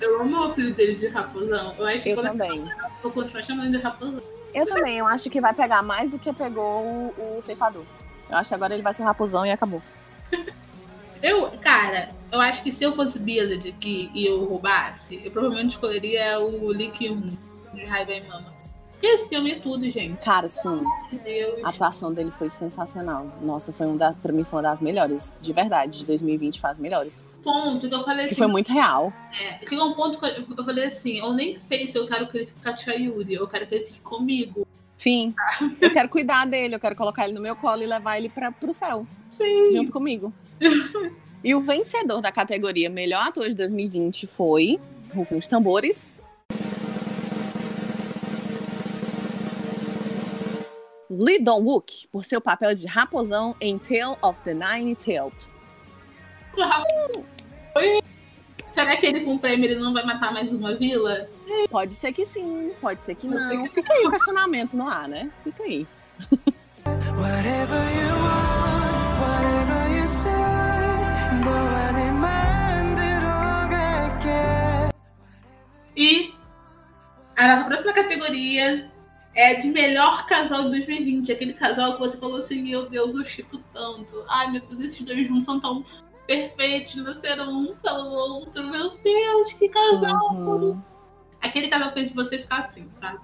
Eu 0.00 0.20
amo 0.20 0.36
o 0.36 0.44
apelido 0.44 0.76
dele 0.76 0.94
de 0.94 1.08
Raposão. 1.08 1.74
Eu 1.78 1.86
acho 1.86 2.04
que 2.04 2.10
Eu 2.10 2.22
também. 2.22 2.58
eu 2.58 2.66
vou 3.02 3.10
continuar 3.10 3.42
chamando 3.42 3.66
ele 3.68 3.78
de 3.78 3.82
Raposão. 3.82 4.20
Eu 4.54 4.66
também, 4.66 4.98
eu 4.98 5.06
acho 5.06 5.30
que 5.30 5.40
vai 5.40 5.54
pegar 5.54 5.82
mais 5.82 6.10
do 6.10 6.18
que 6.18 6.32
pegou 6.32 6.82
o, 7.16 7.38
o 7.38 7.42
ceifador. 7.42 7.84
Eu 8.28 8.36
acho 8.36 8.48
que 8.48 8.54
agora 8.54 8.74
ele 8.74 8.82
vai 8.82 8.92
ser 8.92 9.02
raposão 9.02 9.44
e 9.44 9.50
acabou. 9.50 9.82
Eu, 11.22 11.50
cara, 11.60 12.10
eu 12.32 12.40
acho 12.40 12.62
que 12.62 12.72
se 12.72 12.82
eu 12.82 12.94
fosse 12.94 13.18
Billard 13.18 13.68
aqui 13.68 14.10
e 14.14 14.26
eu 14.26 14.44
roubasse, 14.44 15.20
eu 15.22 15.30
provavelmente 15.30 15.72
escolheria 15.72 16.40
o 16.40 16.68
Lee 16.68 16.90
Kyung 16.90 17.36
de 17.74 17.84
Raiva 17.84 18.12
e 18.12 18.26
Mama. 18.26 18.49
Porque 19.00 19.14
esse 19.14 19.34
homem 19.34 19.54
é 19.54 19.58
tudo, 19.58 19.90
gente. 19.90 20.22
Cara, 20.22 20.46
sim, 20.46 20.82
Deus. 21.24 21.64
a 21.64 21.70
atuação 21.70 22.12
dele 22.12 22.30
foi 22.30 22.50
sensacional. 22.50 23.26
Nossa, 23.40 23.72
foi 23.72 23.86
um 23.86 23.96
da, 23.96 24.12
pra 24.12 24.30
mim 24.30 24.44
foi 24.44 24.58
uma 24.58 24.62
das 24.68 24.78
melhores, 24.78 25.32
de 25.40 25.54
verdade, 25.54 26.00
de 26.00 26.04
2020 26.04 26.60
faz 26.60 26.76
melhores. 26.76 27.24
Ponto 27.42 27.88
que 27.88 27.94
eu 27.94 28.04
falei 28.04 28.26
Que 28.26 28.32
assim. 28.32 28.38
foi 28.42 28.46
muito 28.46 28.70
real. 28.70 29.10
é, 29.32 29.66
chegou 29.66 29.88
um 29.88 29.94
ponto 29.94 30.18
que 30.18 30.26
eu 30.26 30.44
eu 30.54 30.64
falei 30.66 30.84
assim: 30.84 31.18
eu 31.18 31.32
nem 31.32 31.56
sei 31.56 31.86
se 31.86 31.96
eu 31.96 32.06
quero 32.06 32.28
que 32.28 32.36
ele 32.36 32.46
fique 32.46 32.60
com 32.62 32.68
a 32.68 32.74
tia 32.74 32.94
Yuri, 32.94 33.32
eu 33.32 33.48
quero 33.48 33.66
que 33.66 33.74
ele 33.74 33.86
fique 33.86 34.00
comigo. 34.00 34.66
Sim, 34.98 35.34
eu 35.80 35.90
quero 35.90 36.10
cuidar 36.10 36.46
dele, 36.46 36.74
eu 36.74 36.80
quero 36.80 36.94
colocar 36.94 37.24
ele 37.24 37.32
no 37.32 37.40
meu 37.40 37.56
colo 37.56 37.82
e 37.82 37.86
levar 37.86 38.18
ele 38.18 38.28
pra, 38.28 38.52
pro 38.52 38.74
céu, 38.74 39.06
Sim. 39.30 39.72
junto 39.72 39.90
comigo. 39.90 40.30
E 41.42 41.54
o 41.54 41.60
vencedor 41.62 42.20
da 42.20 42.30
categoria 42.30 42.90
Melhor 42.90 43.28
Ator 43.28 43.48
de 43.48 43.56
2020 43.56 44.26
foi 44.26 44.78
Rufem 45.14 45.38
os 45.38 45.46
Tambores. 45.46 46.12
Lee 51.20 51.38
Dong-wook 51.38 52.08
por 52.10 52.24
seu 52.24 52.40
papel 52.40 52.74
de 52.74 52.86
raposão 52.86 53.54
em 53.60 53.78
Tale 53.78 54.16
of 54.22 54.40
the 54.42 54.54
Nine-Tailed. 54.54 55.50
Será 58.72 58.96
que 58.96 59.04
ele 59.04 59.20
com 59.20 59.34
o 59.34 59.38
prêmio 59.38 59.66
ele 59.66 59.78
não 59.78 59.92
vai 59.92 60.02
matar 60.02 60.32
mais 60.32 60.50
uma 60.50 60.74
vila? 60.74 61.28
Pode 61.70 61.92
ser 61.92 62.14
que 62.14 62.24
sim, 62.24 62.72
pode 62.80 63.02
ser 63.02 63.16
que 63.16 63.26
não. 63.28 63.66
Fica 63.68 63.92
aí 63.92 64.06
o 64.06 64.10
questionamento 64.10 64.72
no 64.72 64.88
ar, 64.88 65.06
né? 65.08 65.30
Fica 65.44 65.62
aí. 65.62 65.86
e 75.94 76.34
a 77.36 77.46
nossa 77.46 77.64
próxima 77.64 77.92
categoria 77.92 78.90
é 79.40 79.54
de 79.54 79.68
melhor 79.68 80.26
casal 80.26 80.64
de 80.64 80.70
2020. 80.70 81.32
Aquele 81.32 81.54
casal 81.54 81.94
que 81.94 82.00
você 82.00 82.18
falou 82.18 82.36
assim, 82.36 82.62
meu 82.62 82.90
Deus, 82.90 83.14
eu 83.14 83.24
chico 83.24 83.58
tanto. 83.72 84.22
Ai, 84.28 84.50
meu 84.50 84.60
Deus, 84.60 84.80
esses 84.80 85.02
dois 85.02 85.26
juntos 85.26 85.44
são 85.44 85.58
tão 85.58 85.84
perfeitos, 86.26 86.94
nasceram 86.96 87.50
um 87.50 87.74
pelo 87.76 88.10
outro. 88.10 88.62
Meu 88.66 88.98
Deus, 88.98 89.52
que 89.54 89.68
casal! 89.70 90.34
Uhum. 90.34 90.82
Aquele 91.40 91.68
casal 91.68 91.90
fez 91.92 92.10
você 92.12 92.38
ficar 92.38 92.60
assim, 92.60 92.86
sabe? 92.90 93.18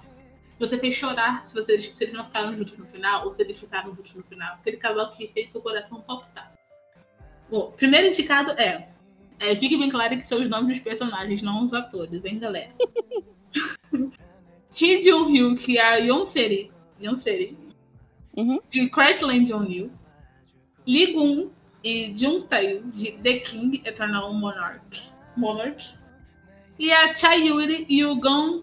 Você 0.59 0.79
fez 0.79 0.95
chorar 0.95 1.45
se, 1.45 1.53
vocês, 1.53 1.91
se 1.93 2.03
eles 2.03 2.15
não 2.15 2.25
ficaram 2.25 2.57
juntos 2.57 2.75
no 2.75 2.87
final, 2.87 3.25
ou 3.25 3.31
se 3.31 3.39
eles 3.43 3.59
ficaram 3.59 3.93
juntos 3.93 4.15
no 4.15 4.23
final. 4.23 4.55
Aquele 4.55 4.77
casal 4.77 5.11
que 5.11 5.27
fez 5.27 5.51
seu 5.51 5.61
coração 5.61 6.01
palpitar. 6.01 6.51
Bom, 7.47 7.71
primeiro 7.77 8.07
indicado 8.07 8.51
é, 8.53 8.89
é. 9.39 9.55
Fique 9.55 9.77
bem 9.77 9.87
claro 9.87 10.17
que 10.17 10.27
são 10.27 10.41
os 10.41 10.49
nomes 10.49 10.69
dos 10.69 10.79
personagens, 10.79 11.43
não 11.43 11.63
os 11.63 11.75
atores, 11.75 12.25
hein, 12.25 12.39
galera? 12.39 12.71
Hee 14.79 15.01
Jun-Ryu, 15.01 15.55
que 15.55 15.77
é 15.77 15.81
a 15.81 15.95
Yonseri. 15.95 16.71
Yonseri. 17.01 17.57
Uhum. 18.35 18.59
De 18.69 18.87
Crash 18.89 19.21
Land 19.21 19.51
on 19.51 19.65
You. 19.65 19.91
Lee 20.85 21.13
Gun 21.13 21.49
e 21.83 22.13
Jung 22.15 22.45
Tae 22.47 22.81
de 22.93 23.13
The 23.23 23.39
King 23.39 23.81
Eternal 23.83 24.33
Monarch. 24.33 25.11
Monarch. 25.35 25.95
E 26.77 26.91
a 26.91 27.13
Cha 27.13 27.33
Yuri 27.33 27.85
e 27.89 28.05
o 28.05 28.19
Gon. 28.19 28.61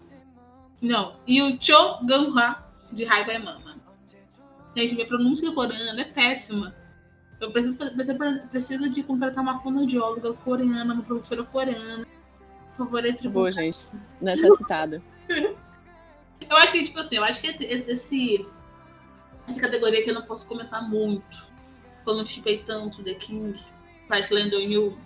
Não, 0.81 1.15
e 1.27 1.41
o 1.41 1.61
Cho 1.61 1.99
Gun-hwa 2.03 2.63
de 2.91 3.03
Raiva 3.03 3.33
e 3.33 3.39
Mama. 3.39 3.75
Gente, 4.75 4.95
minha 4.95 5.07
pronúncia 5.07 5.51
coreana 5.53 6.01
é 6.01 6.05
péssima. 6.05 6.75
Eu 7.41 7.51
preciso, 7.51 7.77
preciso, 7.77 8.17
preciso 8.49 8.89
de 8.89 9.03
contratar 9.03 9.43
uma 9.43 9.59
fonoaudióloga 9.59 10.33
coreana, 10.33 10.93
uma 10.93 11.03
professora 11.03 11.43
coreana. 11.43 12.05
Por 12.75 12.85
favor, 12.85 13.05
entre 13.05 13.27
em 13.27 13.31
Boa, 13.31 13.51
gente. 13.51 13.87
Necessitada. 14.21 15.01
Eu 16.49 16.57
acho 16.57 16.71
que, 16.73 16.83
tipo 16.83 16.99
assim, 16.99 17.15
eu 17.17 17.23
acho 17.23 17.41
que 17.41 17.47
esse, 17.47 18.45
essa 19.47 19.59
categoria 19.61 19.99
aqui 19.99 20.09
eu 20.09 20.13
não 20.15 20.21
posso 20.23 20.47
comentar 20.47 20.87
muito. 20.87 21.45
Quando 22.03 22.19
eu 22.19 22.25
chipei 22.25 22.59
tanto 22.59 23.03
The 23.03 23.15
King, 23.15 23.59
Crashland 24.07 24.55
on 24.55 24.59
You, 24.59 24.97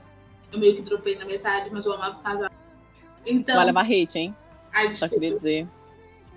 eu 0.52 0.60
meio 0.60 0.76
que 0.76 0.82
dropei 0.82 1.15
na 1.18 1.26
metade, 1.26 1.70
mas 1.72 1.86
eu 1.86 1.94
amava 1.94 2.20
o 2.20 2.24
casal. 2.24 2.50
Então, 3.26 3.56
Vai 3.56 3.65
levar 3.65 3.86
hate, 3.86 4.18
hein? 4.20 4.36
ai, 4.74 4.94
Só 4.94 5.08
queria 5.08 5.34
dizer. 5.36 5.68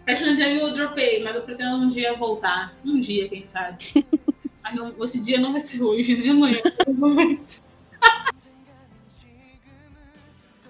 Crashland 0.05 0.41
on 0.43 0.47
You 0.47 0.61
eu 0.69 0.75
dropei, 0.75 1.23
mas 1.23 1.35
eu 1.37 1.43
pretendo 1.43 1.77
um 1.77 1.89
dia 1.89 2.15
voltar. 2.17 2.75
Um 2.85 3.01
dia, 3.01 3.29
quem 3.29 3.45
sabe. 3.45 3.79
Mas 4.65 4.77
não- 4.77 5.05
esse 5.05 5.21
dia 5.21 5.41
não 5.41 5.51
vai 5.51 5.61
ser 5.61 5.83
hoje, 5.83 6.17
nem 6.17 6.31
amanhã. 6.31 6.57
provavelmente. 6.85 7.61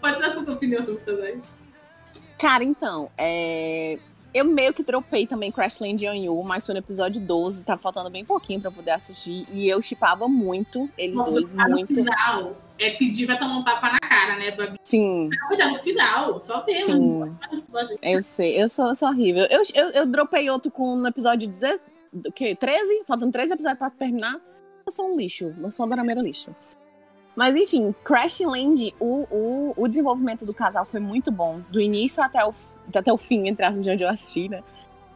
Pode 0.01 0.19
dar 0.19 0.35
com 0.35 0.45
sua 0.45 0.55
opinião 0.55 0.83
sobre 0.83 1.03
o 1.03 1.05
casais. 1.05 1.53
Cara, 2.39 2.65
então, 2.65 3.11
é... 3.19 3.99
eu 4.35 4.45
meio 4.45 4.73
que 4.73 4.83
dropei 4.83 5.27
também 5.27 5.51
Crashland 5.51 6.07
on 6.09 6.15
You, 6.15 6.43
mas 6.43 6.65
foi 6.65 6.75
no 6.75 6.79
episódio 6.81 7.21
12, 7.21 7.65
tá 7.65 7.77
faltando 7.77 8.11
bem 8.11 8.25
pouquinho 8.25 8.61
pra 8.61 8.71
poder 8.71 8.93
assistir. 8.93 9.45
E 9.51 9.69
eu 9.69 9.81
chipava 9.83 10.27
muito, 10.27 10.89
eles 10.97 11.17
dois, 11.17 11.53
botar 11.53 11.69
no 11.69 11.77
muito. 11.77 11.95
final. 11.95 12.57
É 12.79 12.91
pedir 12.91 13.27
vai 13.27 13.39
tomar 13.39 13.59
um 13.59 13.63
tapa 13.65 13.93
na 13.93 14.01
cara, 14.01 14.37
né, 14.37 14.51
Babi? 14.51 14.79
Sim, 14.83 15.29
Cuidado 15.47 15.69
no 15.69 15.75
final, 15.77 16.43
só 16.43 16.65
ver, 16.65 16.85
Sim. 16.85 17.37
eu 18.03 18.23
sei, 18.23 18.61
eu 18.61 18.69
sou, 18.69 18.89
eu 18.89 18.95
sou 18.95 19.09
horrível. 19.09 19.47
Eu, 19.51 19.63
eu, 19.75 19.91
eu 19.91 20.07
dropei 20.07 20.49
outro 20.51 20.71
com 20.71 20.97
no 20.97 21.07
episódio 21.07 21.49
10, 21.49 21.81
do 22.13 22.33
quê? 22.33 22.55
13? 22.55 23.05
Faltam 23.07 23.31
13 23.31 23.53
episódios 23.53 23.79
pra 23.79 23.91
terminar. 23.91 24.41
Eu 24.85 24.91
sou 24.91 25.13
um 25.13 25.17
lixo, 25.17 25.55
eu 25.63 25.71
sou 25.71 25.87
uma 25.87 25.91
dorameira 25.91 26.21
lixo. 26.21 26.55
Mas 27.35 27.57
enfim, 27.57 27.95
Crash 28.05 28.41
Land, 28.41 28.95
o, 29.01 29.27
o, 29.31 29.75
o 29.77 29.89
desenvolvimento 29.89 30.45
do 30.45 30.53
casal 30.53 30.85
foi 30.85 31.01
muito 31.01 31.31
bom. 31.33 31.61
Do 31.71 31.81
início 31.81 32.23
até 32.23 32.45
o, 32.45 32.53
até 32.95 33.13
o 33.13 33.17
fim, 33.17 33.49
entre 33.49 33.65
as 33.65 33.79
de 33.81 33.91
onde 33.91 34.03
eu 34.03 34.09
assisti, 34.09 34.49
né? 34.49 34.63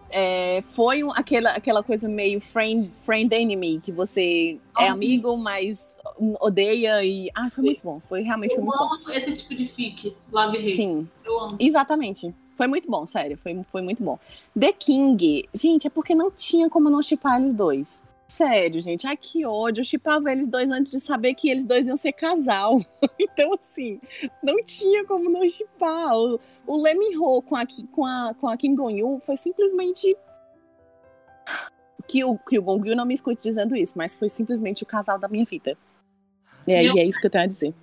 É, 0.09 0.63
foi 0.69 1.03
um- 1.03 1.11
aquela, 1.11 1.51
aquela 1.51 1.83
coisa 1.83 2.09
meio 2.09 2.41
friend, 2.41 2.91
friend 3.05 3.35
enemy, 3.35 3.81
que 3.81 3.91
você 3.91 4.57
é 4.79 4.83
Nossa. 4.83 4.93
amigo, 4.93 5.37
mas 5.37 5.97
odeia 6.41 7.05
e. 7.05 7.29
Ah, 7.35 7.51
foi 7.51 7.65
muito 7.65 7.81
bom. 7.83 8.01
Foi 8.09 8.23
realmente 8.23 8.55
foi 8.55 8.63
Eu 8.63 8.67
muito 8.67 8.79
bom. 8.79 8.95
amo 8.95 9.11
esse 9.11 9.35
tipo 9.35 9.55
de 9.55 9.67
fic, 9.67 10.17
love 10.33 10.57
hate. 10.57 10.73
Sim, 10.77 11.09
Eu 11.25 11.39
amo. 11.41 11.57
exatamente. 11.59 12.33
Foi 12.57 12.69
muito 12.69 12.89
bom, 12.91 13.05
sério. 13.05 13.37
Foi, 13.37 13.61
foi 13.65 13.83
muito 13.83 14.03
bom. 14.03 14.19
The 14.59 14.73
King, 14.73 15.47
gente, 15.53 15.89
é 15.89 15.91
porque 15.91 16.15
não 16.15 16.31
tinha 16.31 16.71
como 16.71 16.89
não 16.89 17.03
chipar 17.03 17.39
eles 17.41 17.53
dois. 17.53 18.01
Sério, 18.29 18.81
gente. 18.81 19.07
Ai, 19.07 19.17
que 19.17 19.47
ódio. 19.47 19.81
Eu 19.81 19.85
chipava 19.85 20.33
eles 20.33 20.49
dois 20.49 20.71
antes 20.71 20.91
de 20.91 20.99
saber 21.01 21.35
que 21.35 21.49
eles 21.49 21.65
dois 21.65 21.87
iam 21.87 21.97
ser 21.97 22.13
casal. 22.13 22.81
então, 23.21 23.55
assim, 23.55 24.01
não 24.43 24.63
tinha 24.65 25.05
como 25.05 25.31
não 25.31 25.47
chipar. 25.47 26.13
O, 26.17 26.41
o 26.67 26.83
Lee 26.83 26.95
Min-ho 26.95 27.41
com 27.43 27.55
a, 27.55 27.63
com, 27.93 28.05
a, 28.05 28.35
com 28.35 28.49
a 28.49 28.57
Kim 28.57 28.75
Gong-yu 28.75 29.21
foi 29.25 29.37
simplesmente... 29.37 30.17
Que 32.09 32.25
o, 32.25 32.37
que 32.39 32.59
o 32.59 32.63
Gong-yu 32.63 32.97
não 32.97 33.05
me 33.05 33.15
escute 33.15 33.43
dizendo 33.43 33.77
isso, 33.77 33.97
mas 33.97 34.15
foi 34.15 34.29
simplesmente 34.29 34.83
o 34.83 34.87
casal 34.87 35.19
da 35.19 35.29
minha 35.29 35.45
vida. 35.45 35.77
É, 36.67 36.85
Eu- 36.85 36.97
e 36.97 37.01
é 37.01 37.05
isso 37.05 37.21
que 37.21 37.27
eu 37.27 37.31
tenho 37.31 37.45
a 37.45 37.49
dizer. 37.49 37.75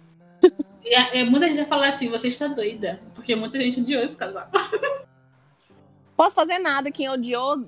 E 0.83 1.23
muita 1.29 1.47
gente 1.47 1.57
vai 1.57 1.65
falar 1.65 1.89
assim, 1.89 2.09
você 2.09 2.27
está 2.27 2.47
doida. 2.47 2.99
Porque 3.15 3.33
muita 3.35 3.57
gente 3.59 3.79
odiou 3.79 4.01
esse 4.01 4.17
casal. 4.17 4.49
Posso 6.15 6.35
fazer 6.35 6.59
nada, 6.59 6.91
quem 6.91 7.09
odiou 7.09 7.59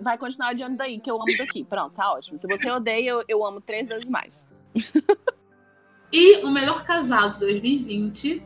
vai 0.00 0.18
continuar 0.18 0.50
odiando 0.50 0.76
daí, 0.76 0.98
que 0.98 1.10
eu 1.10 1.16
amo 1.16 1.36
daqui. 1.38 1.64
Pronto, 1.64 1.94
tá 1.94 2.12
ótimo. 2.12 2.36
Se 2.36 2.46
você 2.46 2.70
odeia, 2.70 3.10
eu, 3.10 3.24
eu 3.28 3.46
amo 3.46 3.60
três 3.60 3.86
vezes 3.86 4.08
mais. 4.08 4.46
E 6.16 6.44
o 6.44 6.50
melhor 6.52 6.84
casal 6.84 7.30
de 7.30 7.40
2020 7.40 8.40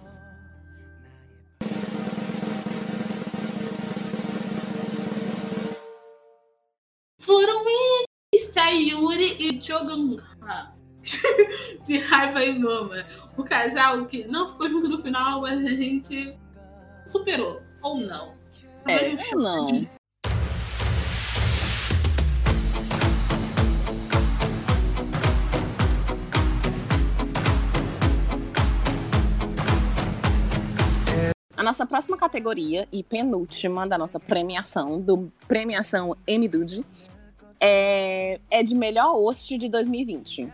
foram 7.18 7.62
eles, 7.68 8.54
Sayuri 8.54 9.36
e 9.38 9.62
Chogun 9.62 10.16
de 11.84 11.98
Raiva 11.98 12.42
e 12.42 12.58
Mama. 12.58 13.06
O 13.36 13.44
casal 13.44 14.06
que 14.06 14.26
não 14.26 14.48
ficou 14.48 14.70
junto 14.70 14.88
no 14.88 15.02
final, 15.02 15.42
mas 15.42 15.62
a 15.62 15.68
gente 15.68 16.34
superou. 17.04 17.60
Ou 17.82 17.98
não. 17.98 18.37
É, 18.88 19.14
não. 19.36 19.86
A 31.56 31.62
nossa 31.62 31.84
próxima 31.84 32.16
categoria 32.16 32.86
e 32.92 33.02
penúltima 33.02 33.86
da 33.86 33.98
nossa 33.98 34.20
premiação, 34.20 35.00
do 35.00 35.30
Premiação 35.48 36.16
M-Dude, 36.26 36.84
é, 37.60 38.38
é 38.48 38.62
de 38.62 38.74
melhor 38.76 39.12
host 39.14 39.58
de 39.58 39.68
2020. 39.68 40.48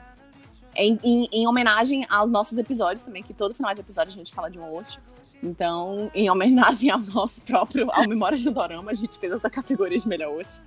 Em, 0.76 0.98
em- 1.04 1.28
em 1.30 1.46
homenagem 1.46 2.06
aos 2.10 2.30
nossos 2.30 2.56
episódios 2.56 3.02
também, 3.02 3.22
que 3.22 3.34
todo 3.34 3.54
final 3.54 3.74
de 3.74 3.80
episódio 3.80 4.12
a 4.14 4.16
gente 4.16 4.32
fala 4.32 4.50
de 4.50 4.58
um 4.58 4.70
host. 4.70 4.98
Então, 5.42 6.10
em 6.14 6.30
homenagem 6.30 6.90
ao 6.90 6.98
nosso 6.98 7.42
próprio, 7.42 7.90
ao 7.92 8.08
Memória 8.08 8.38
de 8.38 8.48
Dorama, 8.48 8.90
a 8.90 8.94
gente 8.94 9.18
fez 9.18 9.32
essa 9.32 9.50
categoria 9.50 9.98
de 9.98 10.08
melhor 10.08 10.34
host. 10.34 10.60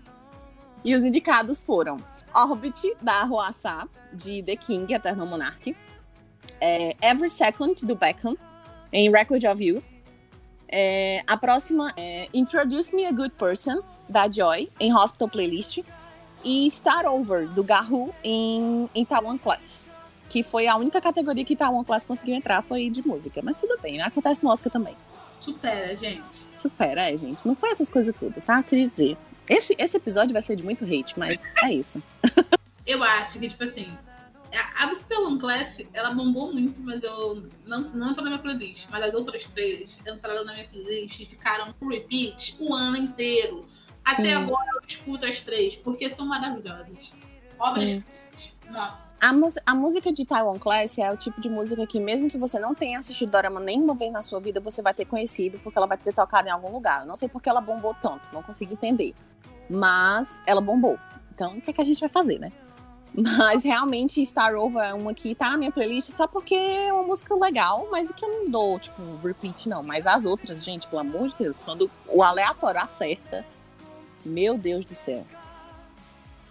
E 0.84 0.96
os 0.96 1.04
indicados 1.04 1.64
foram 1.64 1.98
Orbit, 2.34 2.96
da 3.02 3.24
Roassá, 3.24 3.88
de 4.14 4.44
The 4.44 4.56
King, 4.56 4.94
Eternal 4.94 5.26
Monarch. 5.26 5.76
É, 6.62 6.96
Every 7.02 7.30
Second, 7.30 7.86
do 7.86 7.96
Beckham, 7.96 8.38
em 8.92 9.12
Record 9.12 9.44
of 9.44 9.64
Youth. 9.64 9.86
É, 10.70 11.24
a 11.26 11.36
próxima 11.38 11.92
é 11.98 12.28
Introduce 12.34 12.96
Me 12.96 13.06
a 13.06 13.12
Good 13.12 13.36
Person, 13.36 13.82
da 14.08 14.30
Joy, 14.30 14.70
em 14.80 14.94
Hospital 14.94 15.30
Playlist. 15.30 15.80
E 16.44 16.68
Start 16.68 17.06
Over, 17.06 17.48
do 17.50 17.64
Garou, 17.64 18.14
em, 18.24 18.90
em 18.94 19.04
Taiwan 19.04 19.38
Class. 19.38 19.86
Que 20.30 20.44
foi 20.44 20.68
a 20.68 20.76
única 20.76 21.00
categoria 21.00 21.46
que 21.46 21.56
Taiwan 21.56 21.84
Class 21.84 22.06
conseguiu 22.06 22.36
entrar, 22.36 22.62
foi 22.62 22.90
de 22.90 23.06
música. 23.06 23.42
Mas 23.44 23.58
tudo 23.58 23.78
bem, 23.82 23.98
né? 23.98 24.04
acontece 24.04 24.44
no 24.44 24.50
Oscar 24.50 24.72
também. 24.72 24.96
Supera, 25.40 25.96
gente. 25.96 26.46
Supera, 26.58 27.10
é, 27.10 27.18
gente. 27.18 27.46
Não 27.46 27.56
foi 27.56 27.70
essas 27.70 27.90
coisas 27.90 28.16
tudo, 28.16 28.42
tá? 28.42 28.58
Eu 28.58 28.64
queria 28.64 28.88
dizer. 28.88 29.18
Esse, 29.48 29.76
esse 29.78 29.96
episódio 29.96 30.34
vai 30.34 30.42
ser 30.42 30.56
de 30.56 30.64
muito 30.64 30.84
hate, 30.84 31.18
mas 31.18 31.42
é 31.64 31.72
isso. 31.72 32.04
Eu 32.86 33.04
acho 33.04 33.38
que, 33.40 33.48
tipo 33.50 33.66
assim, 33.66 33.86
a 34.54 34.84
a 34.84 34.88
Visitor 34.88 35.28
One 35.28 35.40
Class, 35.40 35.82
ela 35.94 36.12
bombou 36.12 36.54
muito, 36.54 36.82
mas 36.82 37.04
eu 37.04 37.50
não, 37.66 37.82
não 37.82 38.12
entrou 38.12 38.24
na 38.24 38.30
minha 38.30 38.40
playlist. 38.40 38.88
Mas 38.90 39.04
as 39.04 39.14
outras 39.14 39.46
três 39.46 40.00
entraram 40.08 40.46
na 40.46 40.54
minha 40.54 40.68
playlist 40.68 41.20
e 41.20 41.26
ficaram 41.26 41.74
no 41.82 41.90
repeat 41.90 42.56
o 42.60 42.74
ano 42.74 42.96
inteiro. 42.96 43.68
Até 44.06 44.30
Sim. 44.30 44.34
agora 44.34 44.70
eu 44.76 44.82
escuto 44.88 45.26
as 45.26 45.42
três, 45.42 45.76
porque 45.76 46.10
são 46.10 46.26
maravilhosas. 46.26 47.14
Obras. 47.60 47.90
Sim. 47.90 48.04
Nossa. 48.70 49.16
A, 49.20 49.32
a 49.72 49.76
música 49.76 50.12
de 50.12 50.26
Taiwan 50.26 50.60
Class 50.60 50.98
é 50.98 51.12
o 51.12 51.18
tipo 51.18 51.40
de 51.42 51.50
música 51.50 51.86
que, 51.88 52.00
mesmo 52.00 52.30
que 52.30 52.38
você 52.38 52.60
não 52.60 52.76
tenha 52.76 53.00
assistido 53.00 53.32
Dorama 53.32 53.60
nenhuma 53.60 53.96
vez 53.96 54.12
na 54.12 54.22
sua 54.22 54.40
vida, 54.40 54.60
você 54.60 54.82
vai 54.82 54.94
ter 54.94 55.06
conhecido, 55.06 55.60
porque 55.60 55.78
ela 55.78 55.88
vai 55.88 55.98
ter 55.98 56.14
tocado 56.14 56.48
em 56.48 56.52
algum 56.52 56.72
lugar. 56.72 57.02
Eu 57.02 57.08
não 57.08 57.16
sei 57.16 57.28
porque 57.30 57.50
ela 57.50 57.62
bombou 57.62 57.96
tanto, 58.02 58.22
não 58.34 58.44
consigo 58.44 58.74
entender. 58.74 59.16
Mas 59.70 60.42
ela 60.46 60.62
bombou. 60.62 61.00
Então, 61.34 61.58
o 61.58 61.62
que, 61.62 61.70
é 61.70 61.74
que 61.74 61.82
a 61.82 61.86
gente 61.86 62.00
vai 62.00 62.10
fazer, 62.10 62.40
né? 62.40 62.52
Mas 63.16 63.64
realmente 63.64 64.24
Star 64.26 64.54
Over 64.56 64.84
é 64.84 64.94
uma 64.94 65.14
que 65.14 65.34
tá 65.34 65.50
na 65.50 65.58
minha 65.58 65.72
playlist 65.72 66.12
só 66.12 66.28
porque 66.28 66.54
é 66.54 66.94
uma 66.94 67.04
música 67.04 67.34
legal, 67.36 67.88
mas 67.92 68.12
que 68.12 68.24
eu 68.24 68.30
não 68.30 68.50
dou, 68.50 68.78
tipo, 68.78 69.02
repeat, 69.24 69.68
não. 69.68 69.82
Mas 69.82 70.06
as 70.06 70.26
outras, 70.26 70.64
gente, 70.64 70.88
pelo 70.88 71.00
amor 71.00 71.30
de 71.30 71.36
Deus, 71.40 71.58
quando 71.58 71.90
o 72.08 72.22
aleatório 72.22 72.80
acerta, 72.80 73.44
meu 74.24 74.56
Deus 74.56 74.86
do 74.86 74.94
céu. 74.94 75.26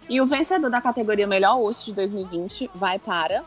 E 0.09 0.21
o 0.21 0.25
vencedor 0.25 0.69
da 0.69 0.79
categoria 0.79 1.27
Melhor 1.27 1.57
Host 1.57 1.87
de 1.87 1.93
2020 1.93 2.71
vai 2.73 2.97
para. 2.97 3.43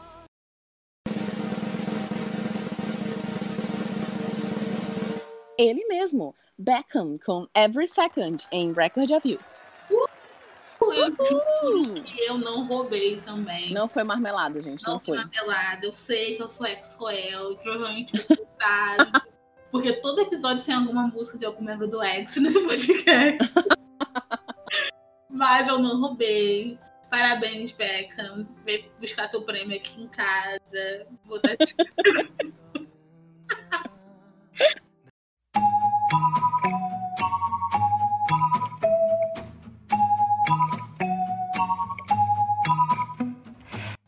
Ele 5.58 5.86
mesmo, 5.86 6.34
Beckham, 6.58 7.18
com 7.24 7.46
Every 7.54 7.86
Second 7.86 8.46
em 8.52 8.72
Record 8.72 9.10
of 9.10 9.28
You. 9.28 9.38
Eu 10.82 11.14
juro 11.26 11.94
que 12.02 12.20
eu 12.24 12.38
não 12.38 12.66
roubei 12.66 13.20
também. 13.20 13.72
Não 13.72 13.86
foi 13.86 14.02
marmelada, 14.02 14.60
gente, 14.60 14.84
não, 14.86 14.94
Não 14.94 15.00
foi. 15.00 15.16
na 15.16 15.28
pelada. 15.28 15.86
Eu 15.86 15.92
sei 15.92 16.36
que 16.36 16.42
eu 16.42 16.48
sou 16.48 16.66
ex-Roel, 16.66 17.56
provavelmente 17.56 18.16
vocês 18.16 18.40
porque 19.70 19.92
todo 20.00 20.20
episódio 20.20 20.64
tem 20.64 20.74
alguma 20.74 21.06
música 21.08 21.38
de 21.38 21.46
algum 21.46 21.62
membro 21.62 21.86
do 21.86 22.02
ex 22.02 22.36
nesse 22.36 22.60
podcast. 22.66 23.52
Mas 25.40 25.66
eu 25.66 25.78
não 25.78 25.98
roubei. 25.98 26.78
Parabéns, 27.08 27.72
Beckham. 27.72 28.46
Vem 28.62 28.90
buscar 29.00 29.30
seu 29.30 29.40
prêmio 29.40 29.74
aqui 29.74 30.02
em 30.02 30.06
casa. 30.08 31.06
Vou 31.24 31.40
dar 31.40 31.56
te... 31.56 31.74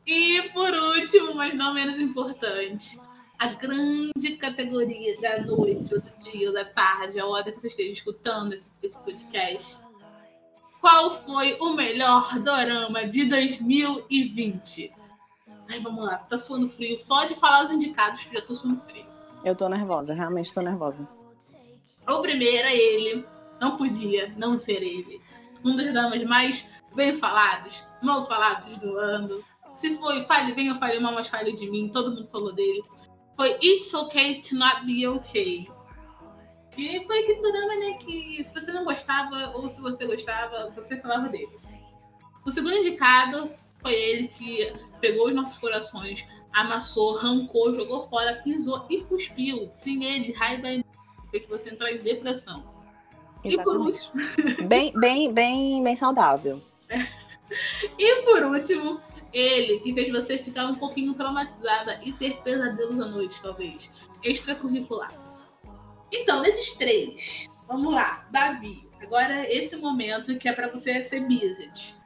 E 0.06 0.42
por 0.50 0.74
último, 0.74 1.34
mas 1.34 1.54
não 1.54 1.72
menos 1.72 1.98
importante, 1.98 3.00
a 3.38 3.54
grande 3.54 4.36
categoria 4.38 5.18
da 5.18 5.40
noite, 5.46 5.94
ou 5.94 6.00
do 6.02 6.10
dia, 6.18 6.48
ou 6.48 6.52
da 6.52 6.66
tarde, 6.66 7.18
a 7.18 7.24
hora 7.24 7.50
que 7.50 7.58
você 7.58 7.68
esteja 7.68 7.90
escutando 7.90 8.52
esse, 8.52 8.70
esse 8.82 9.02
podcast. 9.02 9.91
Qual 10.82 11.14
foi 11.22 11.56
o 11.60 11.74
melhor 11.74 12.40
dorama 12.40 13.06
de 13.06 13.24
2020? 13.26 14.92
Ai, 15.70 15.78
vamos 15.78 16.04
lá, 16.04 16.16
tá 16.18 16.36
suando 16.36 16.68
frio. 16.68 16.96
Só 16.96 17.24
de 17.24 17.36
falar 17.36 17.66
os 17.66 17.70
indicados, 17.70 18.26
já 18.32 18.42
tô 18.42 18.52
suando 18.52 18.80
frio. 18.80 19.06
Eu 19.44 19.54
tô 19.54 19.68
nervosa, 19.68 20.12
realmente 20.12 20.52
tô 20.52 20.60
nervosa. 20.60 21.08
O 22.08 22.20
primeiro 22.20 22.66
é 22.66 22.76
ele. 22.76 23.24
Não 23.60 23.76
podia 23.76 24.34
não 24.36 24.56
ser 24.56 24.82
ele. 24.82 25.20
Um 25.64 25.76
dos 25.76 25.86
dramas 25.92 26.24
mais 26.24 26.68
bem 26.96 27.14
falados, 27.14 27.84
mal 28.02 28.26
falados 28.26 28.76
do 28.78 28.96
ano. 28.98 29.44
Se 29.76 29.96
foi 29.98 30.24
Fale 30.26 30.52
Bem 30.52 30.68
ou 30.72 30.76
Fale 30.78 30.98
Mal, 30.98 31.14
mas 31.14 31.28
Fale 31.28 31.52
de 31.52 31.70
Mim, 31.70 31.90
todo 31.90 32.10
mundo 32.10 32.28
falou 32.32 32.52
dele. 32.52 32.82
Foi 33.36 33.56
It's 33.62 33.94
Okay 33.94 34.42
to 34.42 34.56
Not 34.56 34.84
Be 34.84 35.06
Okay. 35.06 35.68
E 36.76 37.04
foi 37.06 37.18
aquele 37.18 37.42
drama, 37.42 37.74
né, 37.76 37.92
que 37.98 38.42
se 38.44 38.54
você 38.54 38.72
não 38.72 38.84
gostava 38.84 39.52
ou 39.56 39.68
se 39.68 39.80
você 39.80 40.06
gostava, 40.06 40.70
você 40.70 40.96
falava 40.96 41.28
dele. 41.28 41.48
O 42.44 42.50
segundo 42.50 42.76
indicado 42.76 43.50
foi 43.80 43.92
ele 43.92 44.28
que 44.28 44.72
pegou 45.00 45.28
os 45.28 45.34
nossos 45.34 45.58
corações, 45.58 46.26
Então, 66.12 66.42
desses 66.42 66.72
três, 66.76 67.46
vamos 67.66 67.94
lá, 67.94 68.26
Davi. 68.30 68.86
Agora 69.00 69.50
esse 69.52 69.76
momento 69.76 70.36
que 70.36 70.48
é 70.48 70.52
pra 70.52 70.68
você 70.68 71.02
ser 71.02 71.26
Bizet. 71.26 71.96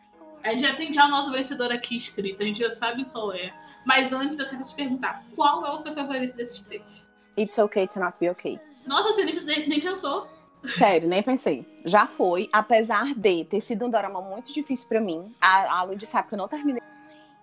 A 0.42 0.50
gente 0.50 0.60
já 0.60 0.74
tem 0.74 0.94
já 0.94 1.06
o 1.06 1.10
nosso 1.10 1.32
vencedor 1.32 1.72
aqui 1.72 1.96
escrito, 1.96 2.42
a 2.42 2.46
gente 2.46 2.60
já 2.60 2.70
sabe 2.70 3.04
qual 3.06 3.32
é. 3.32 3.52
Mas 3.84 4.12
antes 4.12 4.38
eu 4.38 4.48
quero 4.48 4.62
te 4.62 4.74
perguntar, 4.74 5.24
qual 5.34 5.66
é 5.66 5.70
o 5.70 5.78
seu 5.80 5.92
favorito 5.92 6.36
desses 6.36 6.62
três? 6.62 7.10
It's 7.36 7.58
okay 7.58 7.86
to 7.88 8.00
not 8.00 8.16
be 8.18 8.30
okay. 8.30 8.58
Nossa, 8.86 9.12
você 9.12 9.24
nem, 9.24 9.34
nem, 9.44 9.68
nem 9.68 9.80
pensou. 9.80 10.26
Sério, 10.64 11.08
nem 11.08 11.22
pensei. 11.22 11.66
Já 11.84 12.06
foi, 12.06 12.48
apesar 12.52 13.14
de 13.14 13.44
ter 13.44 13.60
sido 13.60 13.86
um 13.86 13.90
dorama 13.90 14.20
muito 14.22 14.52
difícil 14.52 14.88
pra 14.88 15.00
mim. 15.00 15.34
A, 15.40 15.80
a 15.80 15.82
Lud 15.82 16.04
sabe 16.06 16.28
que 16.28 16.34
eu 16.34 16.38
não 16.38 16.48
terminei 16.48 16.82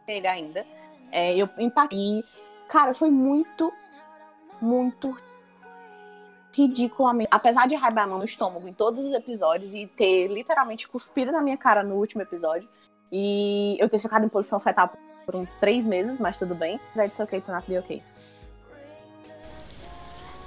ele 0.08 0.28
ainda. 0.28 0.66
É, 1.12 1.36
eu 1.36 1.48
empaquei. 1.58 2.24
Cara, 2.68 2.94
foi 2.94 3.10
muito, 3.12 3.72
muito 4.60 5.16
ridiculamente. 6.54 7.28
Apesar 7.32 7.68
de 7.68 7.76
raibar 7.76 8.06
a 8.06 8.08
mão 8.08 8.20
no 8.20 8.26
estômago 8.26 8.68
em 8.68 8.74
todos 8.74 9.06
os 9.06 9.12
episódios 9.12 9.74
e 9.74 9.88
ter 9.88 10.28
literalmente 10.28 10.88
cuspido 10.88 11.32
na 11.32 11.42
minha 11.42 11.58
cara 11.58 11.84
no 11.84 11.96
último 11.96 12.22
episódio. 12.22 12.70
E 13.12 13.76
eu 13.80 13.90
ter 13.90 14.00
ficado 14.00 14.26
em 14.26 14.30
posição 14.30 14.60
fetal 14.60 14.92
por 15.26 15.36
uns 15.36 15.58
três 15.58 15.86
meses, 15.86 16.20
mas 16.20 16.40
tudo 16.40 16.56
bem. 16.56 16.80
Mas 16.96 17.06
It's 17.06 17.20
okay 17.20 17.42
to 17.42 17.52
not 17.52 17.70
be 17.70 17.78
okay. 17.78 18.02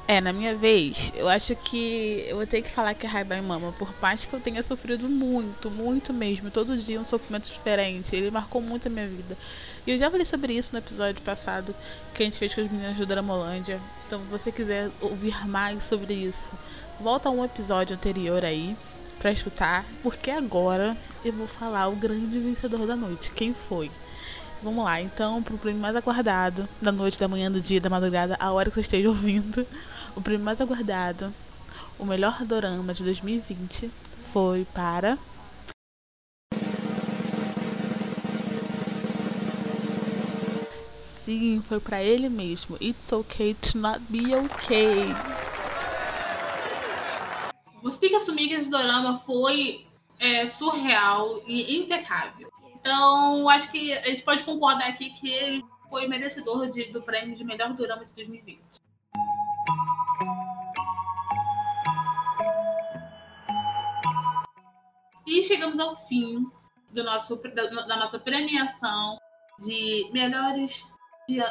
É, 0.09 0.21
na 0.21 0.33
minha 0.33 0.55
vez, 0.55 1.13
eu 1.17 1.29
acho 1.29 1.57
que 1.57 2.25
eu 2.29 2.37
vou 2.37 2.47
ter 2.47 2.63
que 2.63 2.71
falar 2.71 2.95
que 2.95 3.05
é 3.05 3.11
e 3.11 3.43
Mama, 3.43 3.73
por 3.73 3.93
mais 4.01 4.25
que 4.25 4.33
eu 4.33 4.39
tenha 4.39 4.63
sofrido 4.63 5.09
muito, 5.09 5.69
muito 5.69 6.13
mesmo, 6.13 6.49
todo 6.49 6.77
dia 6.77 7.01
um 7.01 7.05
sofrimento 7.05 7.51
diferente. 7.51 8.15
Ele 8.15 8.31
marcou 8.31 8.63
muito 8.63 8.87
a 8.87 8.91
minha 8.91 9.09
vida. 9.09 9.37
E 9.85 9.91
eu 9.91 9.99
já 9.99 10.09
falei 10.09 10.25
sobre 10.25 10.53
isso 10.53 10.73
no 10.73 10.79
episódio 10.79 11.21
passado 11.23 11.75
que 12.15 12.23
a 12.23 12.25
gente 12.25 12.39
fez 12.39 12.55
com 12.55 12.61
as 12.61 12.71
meninas 12.71 12.97
do 12.97 13.05
Dramolândia. 13.05 13.81
Então, 14.07 14.21
se 14.21 14.27
você 14.31 14.53
quiser 14.53 14.93
ouvir 15.01 15.45
mais 15.49 15.83
sobre 15.83 16.15
isso, 16.15 16.53
volta 17.01 17.29
a 17.29 17.33
um 17.33 17.45
episódio 17.45 17.97
anterior 17.97 18.45
aí 18.45 18.77
pra 19.19 19.33
escutar, 19.33 19.85
porque 20.05 20.31
agora 20.31 20.97
eu 21.25 21.33
vou 21.33 21.49
falar 21.49 21.89
o 21.89 21.97
grande 21.97 22.39
vencedor 22.39 22.87
da 22.87 22.95
noite. 22.95 23.33
Quem 23.33 23.53
foi? 23.53 23.91
Vamos 24.63 24.85
lá, 24.85 25.01
então, 25.01 25.43
pro 25.43 25.59
prêmio 25.59 25.83
mais 25.83 25.97
aguardado 25.97 26.69
da 26.81 26.93
noite, 26.93 27.19
da 27.19 27.29
manhã, 27.29 27.51
do 27.51 27.61
dia, 27.61 27.81
da 27.81 27.91
madrugada, 27.91 28.37
a 28.39 28.53
hora 28.53 28.71
que 28.71 28.75
você 28.75 28.81
esteja 28.81 29.09
ouvindo. 29.09 29.67
O 30.17 30.23
prêmio 30.23 30.45
mais 30.45 30.61
aguardado, 30.61 31.33
o 31.99 32.05
melhor 32.07 32.43
dorama 32.45 32.95
de 32.95 33.05
2020 33.05 33.91
foi 34.33 34.65
para. 34.73 35.19
Sim, 40.99 41.61
foi 41.69 41.81
para 41.81 42.03
ele 42.03 42.29
mesmo. 42.29 42.77
It's 42.81 43.13
okay 43.13 43.55
to 43.55 43.79
not 43.79 44.01
be 44.09 44.35
okay. 44.35 45.15
Que 47.99 48.15
assumir 48.15 48.49
que 48.49 48.55
esse 48.55 48.71
dorama 48.71 49.19
foi 49.19 49.85
é, 50.21 50.47
surreal 50.47 51.43
e 51.47 51.77
impecável. 51.79 52.49
Então, 52.75 53.49
acho 53.49 53.71
que 53.71 53.93
a 53.93 54.07
gente 54.07 54.23
pode 54.23 54.45
concordar 54.45 54.89
aqui 54.89 55.11
que 55.11 55.29
ele 55.29 55.65
foi 55.91 56.07
merecedor 56.07 56.69
de- 56.69 56.93
do 56.93 57.03
prêmio 57.03 57.35
de 57.35 57.43
melhor 57.43 57.73
dorama 57.73 58.05
de 58.05 58.13
2020. 58.13 58.86
E 65.37 65.43
chegamos 65.43 65.79
ao 65.79 65.95
fim 65.95 66.51
do 66.91 67.05
nosso, 67.05 67.37
da, 67.53 67.67
da 67.67 67.97
nossa 67.99 68.19
premiação 68.19 69.19
de 69.61 70.09
melhores 70.11 70.83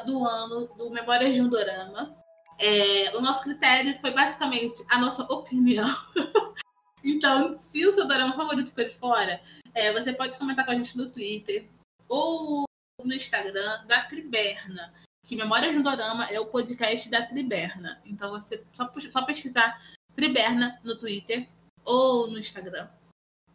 do 0.07 0.25
ano 0.25 0.65
do 0.75 0.89
Memórias 0.89 1.35
de 1.35 1.41
um 1.41 1.47
Dorama. 1.47 2.17
É, 2.57 3.15
o 3.15 3.21
nosso 3.21 3.43
critério 3.43 3.95
foi 4.01 4.11
basicamente 4.11 4.83
a 4.89 4.97
nossa 4.97 5.21
opinião. 5.31 5.87
então, 7.05 7.59
se 7.59 7.85
o 7.85 7.91
seu 7.91 8.07
dorama 8.07 8.35
favorito 8.35 8.69
ficou 8.69 8.85
de 8.85 8.95
fora, 8.95 9.39
é, 9.75 9.93
você 9.93 10.11
pode 10.11 10.35
comentar 10.39 10.65
com 10.65 10.71
a 10.71 10.75
gente 10.75 10.97
no 10.97 11.11
Twitter 11.11 11.69
ou 12.09 12.65
no 13.03 13.13
Instagram 13.13 13.85
da 13.85 14.01
Triberna. 14.05 14.95
Que 15.27 15.35
Memórias 15.35 15.73
de 15.73 15.77
um 15.77 15.83
Dorama 15.83 16.25
é 16.25 16.39
o 16.39 16.47
podcast 16.47 17.07
da 17.11 17.23
Triberna. 17.23 18.01
Então, 18.03 18.31
você 18.31 18.65
só, 18.73 18.91
só 19.11 19.21
pesquisar 19.23 19.79
Triberna 20.15 20.79
no 20.83 20.97
Twitter 20.97 21.47
ou 21.83 22.25
no 22.25 22.39
Instagram. 22.39 22.89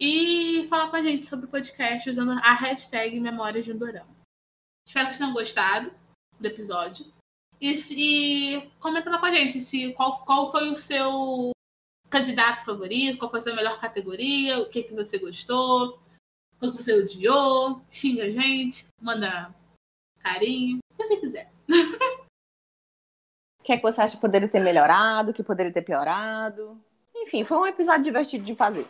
E 0.02 0.66
falar 0.68 0.88
com 0.88 0.96
a 0.96 1.02
gente 1.02 1.26
sobre 1.26 1.44
o 1.44 1.50
podcast 1.50 2.08
usando 2.08 2.32
a 2.32 2.54
hashtag 2.54 3.20
Memórias 3.20 3.66
de 3.66 3.74
um. 3.74 3.76
Espero 3.76 4.06
que 4.86 4.94
vocês 4.94 5.18
tenham 5.18 5.34
gostado 5.34 5.92
do 6.40 6.46
episódio. 6.46 7.04
E 7.60 7.76
se 7.76 8.72
comenta 8.80 9.10
lá 9.10 9.18
com 9.18 9.26
a 9.26 9.30
gente 9.30 9.60
se 9.60 9.92
qual, 9.92 10.24
qual 10.24 10.50
foi 10.50 10.70
o 10.70 10.76
seu 10.76 11.50
candidato 12.08 12.64
favorito, 12.64 13.18
qual 13.18 13.30
foi 13.30 13.40
a 13.40 13.42
sua 13.42 13.54
melhor 13.54 13.78
categoria, 13.78 14.58
o 14.60 14.70
que, 14.70 14.84
que 14.84 14.94
você 14.94 15.18
gostou, 15.18 16.00
o 16.62 16.72
que 16.72 16.82
você 16.82 16.94
odiou, 16.94 17.82
xinga 17.90 18.24
a 18.24 18.30
gente, 18.30 18.86
manda 19.02 19.54
carinho, 20.20 20.78
o 20.78 20.96
que 20.96 21.04
você 21.04 21.16
quiser. 21.18 21.52
O 23.58 23.62
que 23.62 23.74
é 23.74 23.76
que 23.76 23.82
você 23.82 24.00
acha 24.00 24.14
que 24.16 24.22
poderia 24.22 24.48
ter 24.48 24.60
melhorado, 24.60 25.34
que 25.34 25.42
poderia 25.42 25.70
ter 25.70 25.82
piorado? 25.82 26.82
Enfim, 27.14 27.44
foi 27.44 27.58
um 27.58 27.66
episódio 27.66 28.04
divertido 28.04 28.42
de 28.42 28.54
fazer. 28.54 28.88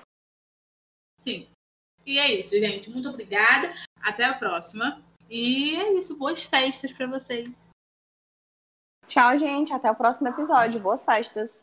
Sim. 1.21 1.47
E 2.07 2.19
é 2.19 2.33
isso, 2.33 2.59
gente. 2.59 2.91
Muito 2.91 3.09
obrigada. 3.09 3.73
Até 4.01 4.25
a 4.25 4.35
próxima. 4.35 5.03
E 5.29 5.77
é 5.77 5.93
isso. 5.99 6.17
Boas 6.17 6.45
festas 6.45 6.93
pra 6.93 7.07
vocês. 7.07 7.51
Tchau, 9.07 9.37
gente. 9.37 9.73
Até 9.73 9.91
o 9.91 9.95
próximo 9.95 10.29
episódio. 10.29 10.81
Boas 10.81 11.05
festas. 11.05 11.61